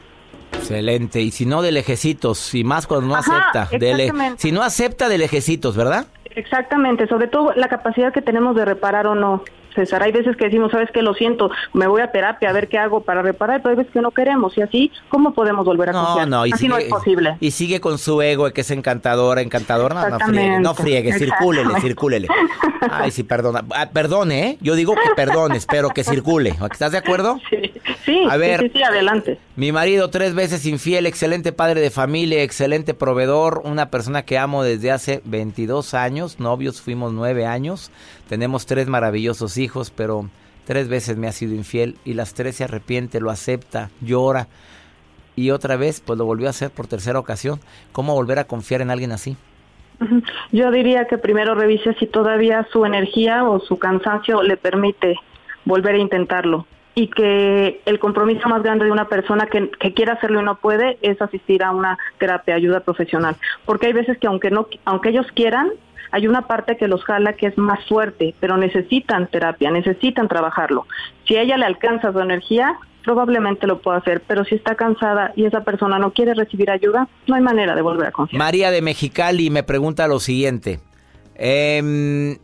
Excelente. 0.53 1.21
Y 1.21 1.31
si 1.31 1.45
no, 1.45 1.61
de 1.61 1.71
lejecitos. 1.71 2.55
Y 2.55 2.63
más 2.63 2.87
cuando 2.87 3.07
no 3.07 3.15
acepta. 3.15 3.67
De 3.77 4.33
si 4.37 4.51
no 4.51 4.61
acepta, 4.61 5.09
de 5.09 5.17
lejecitos, 5.17 5.75
¿verdad? 5.75 6.07
Exactamente. 6.35 7.07
Sobre 7.07 7.27
todo 7.27 7.53
la 7.55 7.67
capacidad 7.67 8.13
que 8.13 8.21
tenemos 8.21 8.55
de 8.55 8.65
reparar 8.65 9.07
o 9.07 9.15
no. 9.15 9.43
César. 9.75 10.03
Hay 10.03 10.12
veces 10.12 10.36
que 10.36 10.45
decimos, 10.45 10.71
sabes 10.71 10.91
que 10.91 11.01
lo 11.01 11.13
siento, 11.13 11.51
me 11.73 11.88
voy 11.88 12.01
a 12.01 12.12
terapia 12.12 12.49
a 12.49 12.53
ver 12.53 12.67
qué 12.67 12.77
hago 12.77 13.01
para 13.01 13.21
reparar, 13.21 13.62
pero 13.62 13.71
hay 13.71 13.77
veces 13.77 13.93
que 13.93 14.01
no 14.01 14.12
queremos. 14.12 14.58
Y 14.58 14.62
así, 14.62 14.91
¿cómo 15.10 15.34
podemos 15.34 15.65
volver 15.65 15.89
a 15.89 15.91
no, 15.93 16.05
confiar? 16.05 16.27
No, 16.27 16.45
y 16.45 16.51
así 16.51 16.62
sigue, 16.62 16.69
no 16.69 16.77
es 16.77 16.86
posible. 16.86 17.38
Y 17.39 17.51
sigue 17.51 17.79
con 17.79 17.97
su 17.97 18.21
ego, 18.21 18.51
que 18.51 18.62
es 18.62 18.71
encantadora, 18.71 19.41
encantador. 19.41 19.93
No, 19.93 20.10
no 20.10 20.19
friegue, 20.19 20.60
no 20.60 20.73
friegue, 20.73 21.13
circúlele, 21.13 21.79
circúlele. 21.82 22.27
Ay, 22.91 23.12
sí, 23.12 23.23
perdona. 23.23 23.63
Ah, 23.73 23.89
perdone, 23.91 24.49
¿eh? 24.49 24.58
Yo 24.62 24.75
digo 24.75 24.95
que 24.95 25.10
perdones, 25.15 25.65
pero 25.65 25.89
que 25.89 26.03
circule. 26.03 26.55
¿Estás 26.71 26.91
de 26.91 26.97
acuerdo? 26.97 27.39
Sí, 27.49 27.71
sí, 28.05 28.21
a 28.29 28.38
ver, 28.38 28.62
sí, 28.62 28.71
sí, 28.73 28.83
adelante. 28.83 29.38
Mi 29.55 29.71
marido, 29.71 30.09
tres 30.09 30.33
veces 30.33 30.65
infiel, 30.65 31.05
excelente 31.05 31.51
padre 31.51 31.81
de 31.81 31.89
familia, 31.89 32.43
excelente 32.43 32.93
proveedor, 32.93 33.62
una 33.65 33.89
persona 33.89 34.23
que 34.23 34.38
amo 34.38 34.63
desde 34.63 34.91
hace 34.91 35.21
22 35.25 35.93
años, 35.93 36.39
novios 36.39 36.81
fuimos 36.81 37.13
nueve 37.13 37.45
años, 37.45 37.91
tenemos 38.27 38.65
tres 38.65 38.88
maravillosos 38.88 39.57
hijos, 39.57 39.91
pero 39.91 40.29
tres 40.65 40.88
veces 40.88 41.17
me 41.17 41.27
ha 41.27 41.31
sido 41.31 41.55
infiel 41.55 41.97
y 42.05 42.13
las 42.13 42.33
tres 42.33 42.57
se 42.57 42.63
arrepiente, 42.63 43.19
lo 43.19 43.31
acepta, 43.31 43.89
llora 44.01 44.47
y 45.35 45.51
otra 45.51 45.77
vez 45.77 46.01
pues 46.01 46.19
lo 46.19 46.25
volvió 46.25 46.47
a 46.47 46.49
hacer 46.51 46.69
por 46.69 46.88
tercera 46.88 47.17
ocasión. 47.17 47.59
¿Cómo 47.91 48.13
volver 48.13 48.39
a 48.39 48.43
confiar 48.43 48.81
en 48.81 48.91
alguien 48.91 49.12
así? 49.12 49.38
Yo 50.51 50.71
diría 50.71 51.05
que 51.05 51.17
primero 51.17 51.55
revise 51.55 51.93
si 51.95 52.07
todavía 52.07 52.67
su 52.71 52.85
energía 52.85 53.43
o 53.43 53.59
su 53.59 53.79
cansancio 53.79 54.43
le 54.43 54.57
permite 54.57 55.15
volver 55.65 55.95
a 55.95 55.99
intentarlo 55.99 56.65
y 56.95 57.08
que 57.08 57.82
el 57.86 57.99
compromiso 57.99 58.47
más 58.49 58.63
grande 58.63 58.86
de 58.86 58.91
una 58.91 59.08
persona 59.08 59.47
que, 59.47 59.69
quiera 59.93 60.13
hacerlo 60.13 60.41
y 60.41 60.43
no 60.43 60.56
puede 60.56 60.97
es 61.02 61.21
asistir 61.21 61.63
a 61.63 61.71
una 61.71 61.97
terapia, 62.17 62.56
ayuda 62.56 62.82
profesional, 62.82 63.36
porque 63.65 63.88
hay 63.88 63.93
veces 63.93 64.17
que 64.17 64.28
aunque 64.28 64.52
no, 64.52 64.67
aunque 64.86 65.10
ellos 65.10 65.28
quieran, 65.34 65.69
hay 66.12 66.28
una 66.28 66.47
parte 66.47 66.78
que 66.78 66.88
los 66.88 67.04
jala 67.04 67.34
que 67.34 67.47
es 67.47 67.58
más 67.58 67.86
fuerte, 67.88 68.34
pero 68.39 68.58
necesitan 68.58 69.28
terapia, 69.28 69.71
necesitan 69.71 70.28
trabajarlo. 70.28 70.88
Si 71.28 71.36
a 71.38 71.41
ella 71.41 71.58
le 71.58 71.65
alcanza 71.65 72.12
su 72.12 72.19
energía, 72.19 72.78
probablemente 73.04 73.67
lo 73.67 73.80
pueda 73.80 73.97
hacer, 73.97 74.21
pero 74.28 74.43
si 74.43 74.56
está 74.56 74.75
cansada 74.75 75.34
y 75.36 75.45
esa 75.45 75.63
persona 75.63 75.99
no 75.99 76.12
quiere 76.12 76.34
recibir 76.34 76.69
ayuda, 76.69 77.08
no 77.28 77.36
hay 77.36 77.41
manera 77.41 77.75
de 77.75 77.82
volver 77.82 78.08
a 78.08 78.12
confiar. 78.12 78.39
María 78.39 78.71
de 78.71 78.82
Mexicali 78.82 79.49
me 79.49 79.63
pregunta 79.63 80.08
lo 80.08 80.19
siguiente. 80.19 80.80
Em, 81.36 82.38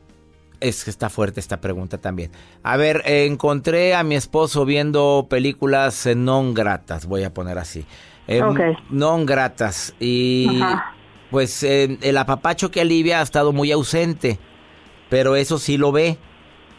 es 0.67 0.83
que 0.83 0.89
está 0.89 1.09
fuerte 1.09 1.39
esta 1.39 1.61
pregunta 1.61 1.97
también. 1.99 2.31
A 2.63 2.75
ver, 2.77 3.03
eh, 3.05 3.25
encontré 3.25 3.93
a 3.93 4.03
mi 4.03 4.15
esposo 4.15 4.65
viendo 4.65 5.27
películas 5.29 6.05
eh, 6.05 6.15
non 6.15 6.53
gratas, 6.53 7.05
voy 7.05 7.23
a 7.23 7.33
poner 7.33 7.57
así. 7.57 7.85
Em, 8.27 8.41
Ok. 8.41 8.59
Non 8.89 9.25
gratas. 9.25 9.93
Y 9.99 10.47
Ajá. 10.61 10.95
pues 11.29 11.61
eh, 11.61 11.97
el 12.01 12.17
apapacho 12.17 12.71
que 12.71 12.81
alivia 12.81 13.19
ha 13.19 13.23
estado 13.23 13.53
muy 13.53 13.71
ausente, 13.71 14.39
pero 15.09 15.35
eso 15.35 15.59
sí 15.59 15.77
lo 15.77 15.91
ve. 15.91 16.17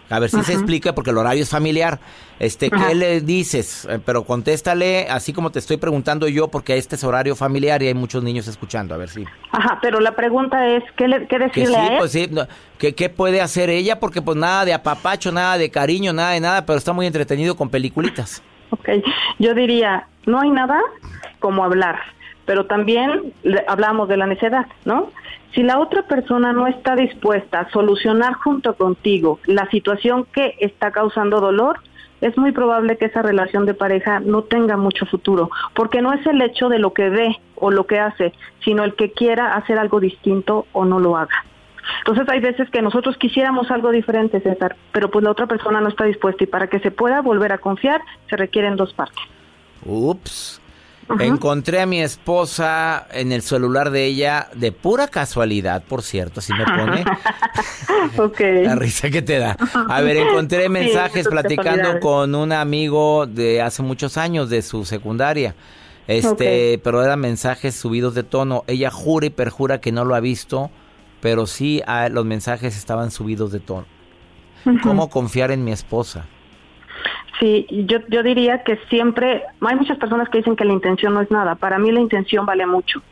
A 0.08 0.18
ver 0.20 0.30
si 0.30 0.40
se 0.44 0.52
explica 0.52 0.94
porque 0.94 1.10
el 1.10 1.18
horario 1.18 1.42
es 1.42 1.50
familiar. 1.50 1.98
Este, 2.38 2.68
Ajá. 2.72 2.88
¿qué 2.88 2.94
le 2.94 3.20
dices? 3.22 3.86
Eh, 3.90 3.98
Pero 4.04 4.24
contéstale 4.24 5.08
así 5.10 5.32
como 5.32 5.50
te 5.50 5.58
estoy 5.58 5.78
preguntando 5.78 6.28
yo 6.28 6.48
porque 6.48 6.76
este 6.76 6.94
es 6.96 7.02
horario 7.04 7.34
familiar 7.34 7.82
y 7.82 7.88
hay 7.88 7.94
muchos 7.94 8.22
niños 8.22 8.46
escuchando. 8.46 8.94
A 8.94 8.98
ver 8.98 9.08
si. 9.08 9.24
Ajá, 9.50 9.78
pero 9.82 9.98
la 10.00 10.12
pregunta 10.14 10.68
es, 10.68 10.84
¿qué, 10.96 11.08
le, 11.08 11.20
qué 11.26 11.26
Que 11.26 11.38
decirle 11.38 11.66
sí, 11.68 11.74
a 11.74 11.86
él? 11.88 11.98
pues 11.98 12.12
sí. 12.12 12.28
no, 12.30 12.46
¿qué, 12.78 12.94
qué 12.94 13.08
puede 13.08 13.40
hacer 13.40 13.68
ella? 13.70 13.98
Porque 13.98 14.22
pues 14.22 14.36
nada 14.36 14.64
de 14.64 14.74
apapacho, 14.74 15.32
nada 15.32 15.58
de 15.58 15.70
cariño, 15.70 16.12
nada 16.12 16.32
de 16.32 16.40
nada, 16.40 16.66
pero 16.66 16.78
está 16.78 16.92
muy 16.92 17.06
entretenido 17.06 17.56
con 17.56 17.68
peliculitas. 17.68 18.42
Ok, 18.70 18.88
yo 19.38 19.54
diría, 19.54 20.06
no 20.26 20.40
hay 20.40 20.50
nada 20.50 20.78
como 21.40 21.64
hablar, 21.64 21.98
pero 22.46 22.66
también 22.66 23.35
hablamos 23.68 24.09
de 24.09 24.16
la 24.16 24.26
necedad, 24.26 24.66
¿no? 24.85 25.11
Si 25.54 25.62
la 25.62 25.78
otra 25.78 26.02
persona 26.02 26.52
no 26.52 26.66
está 26.66 26.96
dispuesta 26.96 27.61
a 27.61 27.70
solucionar 27.70 28.35
junto 28.35 28.74
contigo 28.74 29.40
la 29.46 29.68
situación 29.70 30.26
que 30.32 30.54
está 30.61 30.90
causando 30.90 31.40
dolor, 31.40 31.80
es 32.20 32.37
muy 32.38 32.52
probable 32.52 32.96
que 32.96 33.06
esa 33.06 33.22
relación 33.22 33.66
de 33.66 33.74
pareja 33.74 34.20
no 34.20 34.42
tenga 34.42 34.76
mucho 34.76 35.04
futuro, 35.06 35.50
porque 35.74 36.00
no 36.00 36.12
es 36.12 36.24
el 36.26 36.40
hecho 36.40 36.68
de 36.68 36.78
lo 36.78 36.92
que 36.92 37.11
ve 37.11 37.37
o 37.56 37.70
lo 37.70 37.87
que 37.87 37.98
hace, 37.98 38.32
sino 38.64 38.85
el 38.85 38.94
que 38.94 39.12
quiera 39.12 39.54
hacer 39.54 39.78
algo 39.78 40.00
distinto 40.00 40.66
o 40.72 40.85
no 40.85 40.98
lo 40.98 41.16
haga. 41.16 41.44
Entonces 41.98 42.28
hay 42.28 42.40
veces 42.40 42.68
que 42.70 42.82
nosotros 42.82 43.16
quisiéramos 43.16 43.70
algo 43.70 43.90
diferente, 43.90 44.40
César, 44.40 44.76
pero 44.92 45.11
pues 45.11 45.24
la 45.24 45.30
otra 45.30 45.46
persona 45.46 45.80
no 45.80 45.88
está 45.88 46.04
dispuesta 46.04 46.44
y 46.44 46.46
para 46.46 46.68
que 46.68 46.80
se 46.80 46.90
pueda 46.90 47.20
volver 47.20 47.52
a 47.52 47.59
confiar 47.59 48.00
se 48.28 48.37
requieren 48.37 48.76
dos 48.76 48.92
partes. 48.92 49.22
Ups. 49.85 50.61
Ajá. 51.08 51.24
Encontré 51.24 51.80
a 51.80 51.86
mi 51.86 52.00
esposa 52.00 53.06
en 53.12 53.30
el 53.30 53.42
celular 53.42 53.90
de 53.90 54.06
ella 54.06 54.48
de 54.54 54.72
pura 54.72 55.06
casualidad, 55.08 55.84
por 55.84 56.02
cierto, 56.02 56.40
así 56.40 56.52
me 56.52 56.64
pone. 56.64 57.04
La 58.64 58.74
risa 58.74 59.10
que 59.10 59.22
te 59.22 59.38
da. 59.38 59.56
A 59.88 60.00
ver, 60.00 60.16
encontré 60.16 60.68
mensajes 60.68 61.28
platicando 61.28 62.00
con 62.00 62.34
un 62.34 62.52
amigo 62.52 63.26
de 63.26 63.62
hace 63.62 63.82
muchos 63.82 64.16
años 64.16 64.50
de 64.50 64.62
su 64.62 64.84
secundaria. 64.84 65.54
Este, 66.06 66.80
pero 66.84 67.02
eran 67.04 67.20
mensajes 67.20 67.74
subidos 67.74 68.14
de 68.14 68.22
tono. 68.22 68.64
Ella 68.66 68.90
jura 68.90 69.26
y 69.26 69.30
perjura 69.30 69.80
que 69.80 69.92
no 69.92 70.04
lo 70.04 70.14
ha 70.14 70.20
visto, 70.20 70.70
pero 71.20 71.46
sí 71.46 71.82
ah, 71.86 72.08
los 72.08 72.24
mensajes 72.24 72.76
estaban 72.76 73.10
subidos 73.10 73.52
de 73.52 73.60
tono. 73.60 73.86
¿Cómo 74.82 75.10
confiar 75.10 75.50
en 75.52 75.64
mi 75.64 75.72
esposa? 75.72 76.26
Sí, 77.38 77.66
yo, 77.70 77.98
yo 78.09 78.22
diría 78.22 78.62
que 78.62 78.78
siempre, 78.88 79.42
hay 79.61 79.76
muchas 79.76 79.98
personas 79.98 80.28
que 80.28 80.38
dicen 80.38 80.56
que 80.56 80.64
la 80.64 80.72
intención 80.72 81.12
no 81.12 81.20
es 81.20 81.30
nada. 81.30 81.54
Para 81.54 81.78
mí 81.78 81.92
la 81.92 82.00
intención 82.00 82.46
vale 82.46 82.66
mucho. 82.66 83.02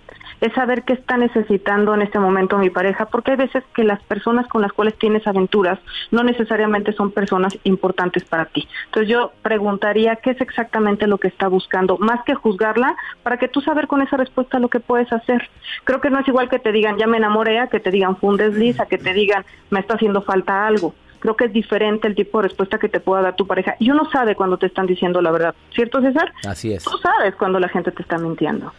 Es 0.41 0.53
saber 0.55 0.83
qué 0.83 0.95
está 0.95 1.17
necesitando 1.17 1.95
en 1.95 2.03
este 2.03 2.19
momento 2.19 2.59
mi 2.59 2.69
pareja, 2.69 3.07
porque 3.07 3.33
hay 3.33 3.37
veces 3.37 3.63
que 3.75 3.85
las 3.85 4.03
personas 4.03 4.47
con 4.49 4.63
las 4.63 4.73
cuales 4.73 4.99
tienes 4.99 5.27
aventuras 5.27 5.79
no 6.11 6.23
necesariamente 6.23 6.93
son 6.93 7.13
personas 7.13 7.57
importantes 7.65 8.25
para 8.25 8.47
ti. 8.47 8.67
Entonces 8.87 9.11
yo 9.11 9.33
preguntaría 9.43 10.17
qué 10.17 10.31
es 10.31 10.41
exactamente 10.41 11.07
lo 11.07 11.19
que 11.19 11.29
está 11.29 11.49
buscando, 11.49 11.99
más 11.99 12.25
que 12.25 12.35
juzgarla, 12.35 12.97
para 13.23 13.39
que 13.39 13.49
tú 13.49 13.61
saber 13.61 13.87
con 13.87 14.03
esa 14.03 14.17
respuesta 14.17 14.59
lo 14.59 14.69
que 14.69 14.81
puedes 14.81 15.13
hacer. 15.13 15.49
Creo 15.85 16.01
que 16.01 16.11
no 16.11 16.19
es 16.19 16.29
igual 16.29 16.49
que 16.49 16.59
te 16.59 16.73
digan 16.73 16.99
ya 16.99 17.07
me 17.07 17.19
enamoré, 17.19 17.61
a 17.61 17.69
que 17.69 17.81
te 17.81 17.91
digan 17.91 18.17
fue 18.17 18.31
un 18.31 18.37
desliz, 18.37 18.81
a 18.81 18.87
que 18.87 18.99
te 18.99 19.15
digan 19.15 19.45
me 19.71 19.81
está 19.81 19.95
haciendo 19.95 20.23
falta 20.23 20.67
algo 20.67 20.95
creo 21.25 21.37
que 21.37 21.45
es 21.47 21.55
diferente 21.55 22.07
el 22.07 22.15
tipo 22.15 22.37
de 22.37 22.49
respuesta 22.49 22.79
que 22.79 22.91
te 22.91 23.01
pueda 23.01 23.23
dar 23.23 23.35
tu 23.35 23.47
pareja. 23.47 23.77
Y 23.79 23.91
uno 23.91 24.07
sabe 24.13 24.37
cuando 24.37 24.59
te 24.59 24.67
están 24.67 24.87
diciendo 24.87 25.23
la 25.23 25.31
verdad, 25.31 25.55
¿cierto 25.75 26.03
César? 26.03 26.31
Así 26.47 26.71
es. 26.71 26.85
Tú 26.85 26.99
sabes 26.99 27.35
cuando 27.37 27.59
la 27.59 27.71
gente 27.71 27.91
te 27.93 28.03
está 28.03 28.19
mintiendo. 28.19 28.71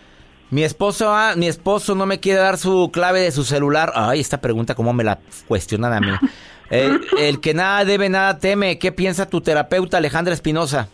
Mi 0.52 0.64
esposo, 0.64 1.12
ah, 1.12 1.34
mi 1.36 1.48
esposo 1.48 1.96
no 1.96 2.06
me 2.06 2.20
quiere 2.20 2.40
dar 2.40 2.60
su 2.60 2.92
clave 2.94 3.22
de 3.22 3.32
su 3.32 3.44
celular. 3.44 3.92
Ay, 3.96 4.20
esta 4.20 4.42
pregunta 4.42 4.76
cómo 4.76 4.94
me 4.94 5.04
la 5.04 5.18
cuestionan 5.48 5.92
a 5.94 6.00
mí. 6.00 6.12
El, 6.70 7.02
el 7.20 7.42
que 7.42 7.54
nada 7.54 7.86
debe, 7.86 8.10
nada 8.10 8.40
teme. 8.40 8.80
¿Qué 8.80 8.92
piensa 8.92 9.30
tu 9.30 9.40
terapeuta 9.40 9.98
Alejandra 9.98 10.34
Espinosa? 10.34 10.90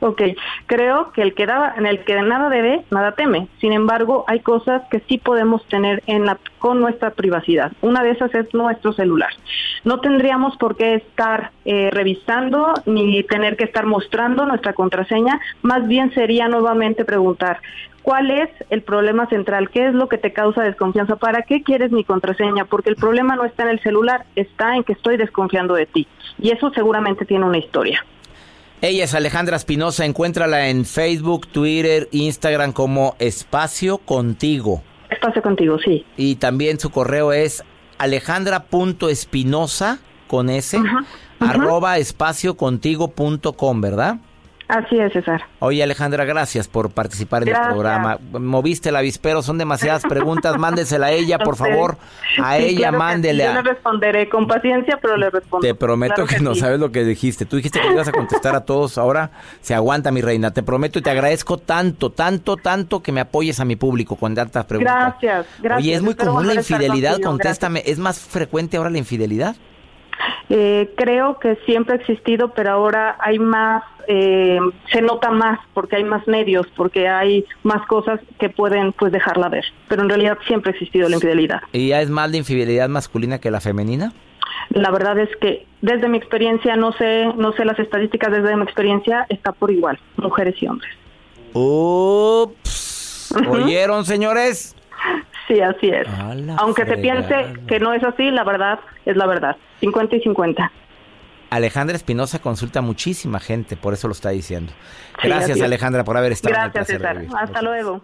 Ok, 0.00 0.22
creo 0.66 1.12
que 1.12 1.22
el 1.22 1.34
que 1.34 1.46
da, 1.46 1.74
en 1.76 1.86
el 1.86 2.04
que 2.04 2.20
nada 2.22 2.48
debe, 2.48 2.84
nada 2.90 3.12
teme. 3.12 3.48
Sin 3.60 3.72
embargo, 3.72 4.24
hay 4.26 4.40
cosas 4.40 4.82
que 4.90 5.00
sí 5.08 5.18
podemos 5.18 5.66
tener 5.68 6.02
en 6.06 6.26
la, 6.26 6.38
con 6.58 6.80
nuestra 6.80 7.10
privacidad. 7.10 7.72
Una 7.82 8.02
de 8.02 8.10
esas 8.10 8.34
es 8.34 8.52
nuestro 8.54 8.92
celular. 8.92 9.30
No 9.84 10.00
tendríamos 10.00 10.56
por 10.56 10.76
qué 10.76 10.94
estar 10.94 11.50
eh, 11.64 11.90
revisando 11.92 12.74
ni 12.86 13.22
tener 13.24 13.56
que 13.56 13.64
estar 13.64 13.86
mostrando 13.86 14.46
nuestra 14.46 14.72
contraseña. 14.72 15.40
Más 15.62 15.86
bien 15.86 16.12
sería 16.12 16.48
nuevamente 16.48 17.04
preguntar, 17.04 17.60
¿cuál 18.02 18.30
es 18.30 18.50
el 18.70 18.82
problema 18.82 19.26
central? 19.26 19.70
¿Qué 19.70 19.86
es 19.86 19.94
lo 19.94 20.08
que 20.08 20.18
te 20.18 20.32
causa 20.32 20.62
desconfianza? 20.62 21.16
¿Para 21.16 21.42
qué 21.42 21.62
quieres 21.62 21.92
mi 21.92 22.04
contraseña? 22.04 22.64
Porque 22.64 22.90
el 22.90 22.96
problema 22.96 23.36
no 23.36 23.44
está 23.44 23.64
en 23.64 23.70
el 23.70 23.80
celular, 23.80 24.24
está 24.34 24.76
en 24.76 24.84
que 24.84 24.92
estoy 24.92 25.16
desconfiando 25.16 25.74
de 25.74 25.86
ti. 25.86 26.06
Y 26.38 26.50
eso 26.50 26.70
seguramente 26.70 27.24
tiene 27.24 27.44
una 27.44 27.58
historia. 27.58 28.04
Ella 28.82 29.04
es 29.04 29.14
Alejandra 29.14 29.56
Espinosa. 29.56 30.04
Encuéntrala 30.04 30.68
en 30.68 30.84
Facebook, 30.84 31.46
Twitter, 31.48 32.08
Instagram 32.12 32.72
como 32.72 33.16
Espacio 33.18 33.96
Contigo. 33.98 34.82
Espacio 35.10 35.42
contigo, 35.42 35.78
sí. 35.78 36.04
Y 36.16 36.36
también 36.36 36.80
su 36.80 36.90
correo 36.90 37.32
es 37.32 37.62
alejandra.espinosa 37.98 39.98
con 40.26 40.50
S, 40.50 40.76
arroba 41.38 41.98
espaciocontigo.com, 41.98 43.80
¿verdad? 43.80 44.16
Así 44.68 44.98
es, 44.98 45.12
César. 45.12 45.42
Oye, 45.60 45.80
Alejandra, 45.82 46.24
gracias 46.24 46.66
por 46.66 46.90
participar 46.90 47.42
en 47.44 47.50
el 47.54 47.60
programa. 47.68 48.18
Moviste 48.32 48.88
el 48.88 48.96
avispero, 48.96 49.40
son 49.42 49.58
demasiadas 49.58 50.02
preguntas. 50.02 50.56
Mándesela 50.58 51.06
a 51.06 51.10
ella, 51.12 51.38
por 51.38 51.54
favor. 51.56 51.96
A 52.42 52.56
Sí, 52.56 52.64
ella, 52.64 52.78
claro 52.88 52.98
mándele. 52.98 53.44
Yo 53.44 53.52
le 53.52 53.62
responderé 53.62 54.28
con 54.28 54.48
paciencia, 54.48 54.98
pero 55.00 55.16
le 55.16 55.30
respondo. 55.30 55.64
Te 55.64 55.74
prometo 55.74 56.14
Claro 56.14 56.26
que, 56.28 56.40
no 56.40 56.54
sí. 56.54 56.60
sabes 56.60 56.80
lo 56.80 56.90
que 56.90 57.04
dijiste. 57.04 57.46
Tú 57.46 57.56
dijiste 57.56 57.80
que 57.80 57.92
ibas 57.92 58.08
a 58.08 58.12
contestar 58.12 58.56
a 58.56 58.64
todos. 58.64 58.98
Ahora 58.98 59.30
se 59.60 59.72
aguanta, 59.74 60.10
mi 60.10 60.20
reina. 60.20 60.50
Te 60.52 60.64
prometo 60.64 60.98
y 60.98 61.02
te 61.02 61.10
agradezco 61.10 61.58
tanto, 61.58 62.10
tanto, 62.10 62.56
tanto 62.56 63.02
que 63.02 63.12
me 63.12 63.20
apoyes 63.20 63.60
a 63.60 63.64
mi 63.64 63.76
público 63.76 64.16
con 64.16 64.34
tantas 64.34 64.64
preguntas. 64.64 64.94
Gracias, 65.20 65.46
gracias. 65.62 65.78
Oye, 65.84 65.94
es 65.94 66.02
muy 66.02 66.14
común 66.16 66.46
la 66.46 66.54
infidelidad. 66.54 67.20
Contéstame. 67.20 67.82
¿Es 67.86 67.98
más 68.00 68.18
frecuente 68.18 68.76
ahora 68.78 68.90
la 68.90 68.98
infidelidad? 68.98 69.54
Eh, 70.48 70.92
creo 70.96 71.38
que 71.38 71.56
siempre 71.66 71.94
ha 71.94 71.98
existido, 71.98 72.52
pero 72.54 72.70
ahora 72.70 73.16
hay 73.20 73.38
más, 73.38 73.82
eh, 74.08 74.58
se 74.92 75.02
nota 75.02 75.30
más 75.30 75.58
porque 75.74 75.96
hay 75.96 76.04
más 76.04 76.26
medios, 76.28 76.66
porque 76.76 77.08
hay 77.08 77.44
más 77.62 77.86
cosas 77.86 78.20
que 78.38 78.48
pueden 78.48 78.92
pues 78.92 79.12
dejarla 79.12 79.48
ver. 79.48 79.64
Pero 79.88 80.02
en 80.02 80.08
realidad 80.08 80.38
siempre 80.46 80.70
ha 80.70 80.74
existido 80.74 81.08
la 81.08 81.16
infidelidad. 81.16 81.60
¿Y 81.72 81.88
ya 81.88 82.00
es 82.00 82.10
más 82.10 82.30
la 82.30 82.36
infidelidad 82.36 82.88
masculina 82.88 83.40
que 83.40 83.50
la 83.50 83.60
femenina? 83.60 84.12
La 84.70 84.90
verdad 84.90 85.18
es 85.18 85.34
que 85.36 85.66
desde 85.80 86.08
mi 86.08 86.18
experiencia, 86.18 86.76
no 86.76 86.92
sé, 86.92 87.26
no 87.36 87.52
sé 87.52 87.64
las 87.64 87.78
estadísticas, 87.78 88.32
desde 88.32 88.56
mi 88.56 88.62
experiencia 88.62 89.26
está 89.28 89.52
por 89.52 89.70
igual, 89.70 89.98
mujeres 90.16 90.54
y 90.60 90.66
hombres. 90.66 90.92
Ups. 91.52 93.34
¿Oyeron, 93.48 94.04
señores? 94.04 94.74
Sí, 95.46 95.60
así 95.60 95.88
es. 95.88 96.06
Aunque 96.58 96.84
se 96.86 96.96
piense 96.98 97.54
que 97.68 97.78
no 97.78 97.92
es 97.92 98.02
así, 98.02 98.30
la 98.30 98.44
verdad 98.44 98.80
es 99.04 99.16
la 99.16 99.26
verdad. 99.26 99.56
50 99.80 100.16
y 100.16 100.20
50. 100.20 100.72
Alejandra 101.50 101.96
Espinosa 101.96 102.40
consulta 102.40 102.80
a 102.80 102.82
muchísima 102.82 103.38
gente, 103.38 103.76
por 103.76 103.94
eso 103.94 104.08
lo 104.08 104.12
está 104.12 104.30
diciendo. 104.30 104.72
Sí, 105.22 105.28
Gracias. 105.28 105.60
Alejandra, 105.60 106.02
por 106.04 106.16
haber 106.16 106.32
estado 106.32 106.54
en 106.54 106.60
el 106.62 106.70
Gracias, 106.72 106.98
César. 106.98 107.24
Hasta 107.38 107.62
luego. 107.62 108.02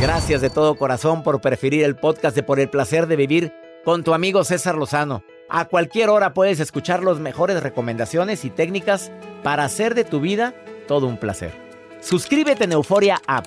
Gracias 0.00 0.40
de 0.40 0.50
todo 0.50 0.76
corazón 0.76 1.22
por 1.22 1.40
preferir 1.40 1.84
el 1.84 1.96
podcast 1.96 2.34
de 2.36 2.42
Por 2.42 2.60
el 2.60 2.68
placer 2.68 3.06
de 3.06 3.16
vivir 3.16 3.52
con 3.84 4.02
tu 4.02 4.14
amigo 4.14 4.44
César 4.44 4.76
Lozano. 4.76 5.22
A 5.50 5.66
cualquier 5.66 6.08
hora 6.08 6.32
puedes 6.32 6.58
escuchar 6.60 7.02
las 7.02 7.18
mejores 7.18 7.62
recomendaciones 7.62 8.44
y 8.44 8.50
técnicas 8.50 9.12
para 9.42 9.64
hacer 9.64 9.94
de 9.94 10.04
tu 10.04 10.20
vida 10.20 10.54
todo 10.88 11.06
un 11.06 11.18
placer. 11.18 11.52
Suscríbete 12.00 12.64
en 12.64 12.72
Euforia 12.72 13.20
App 13.26 13.46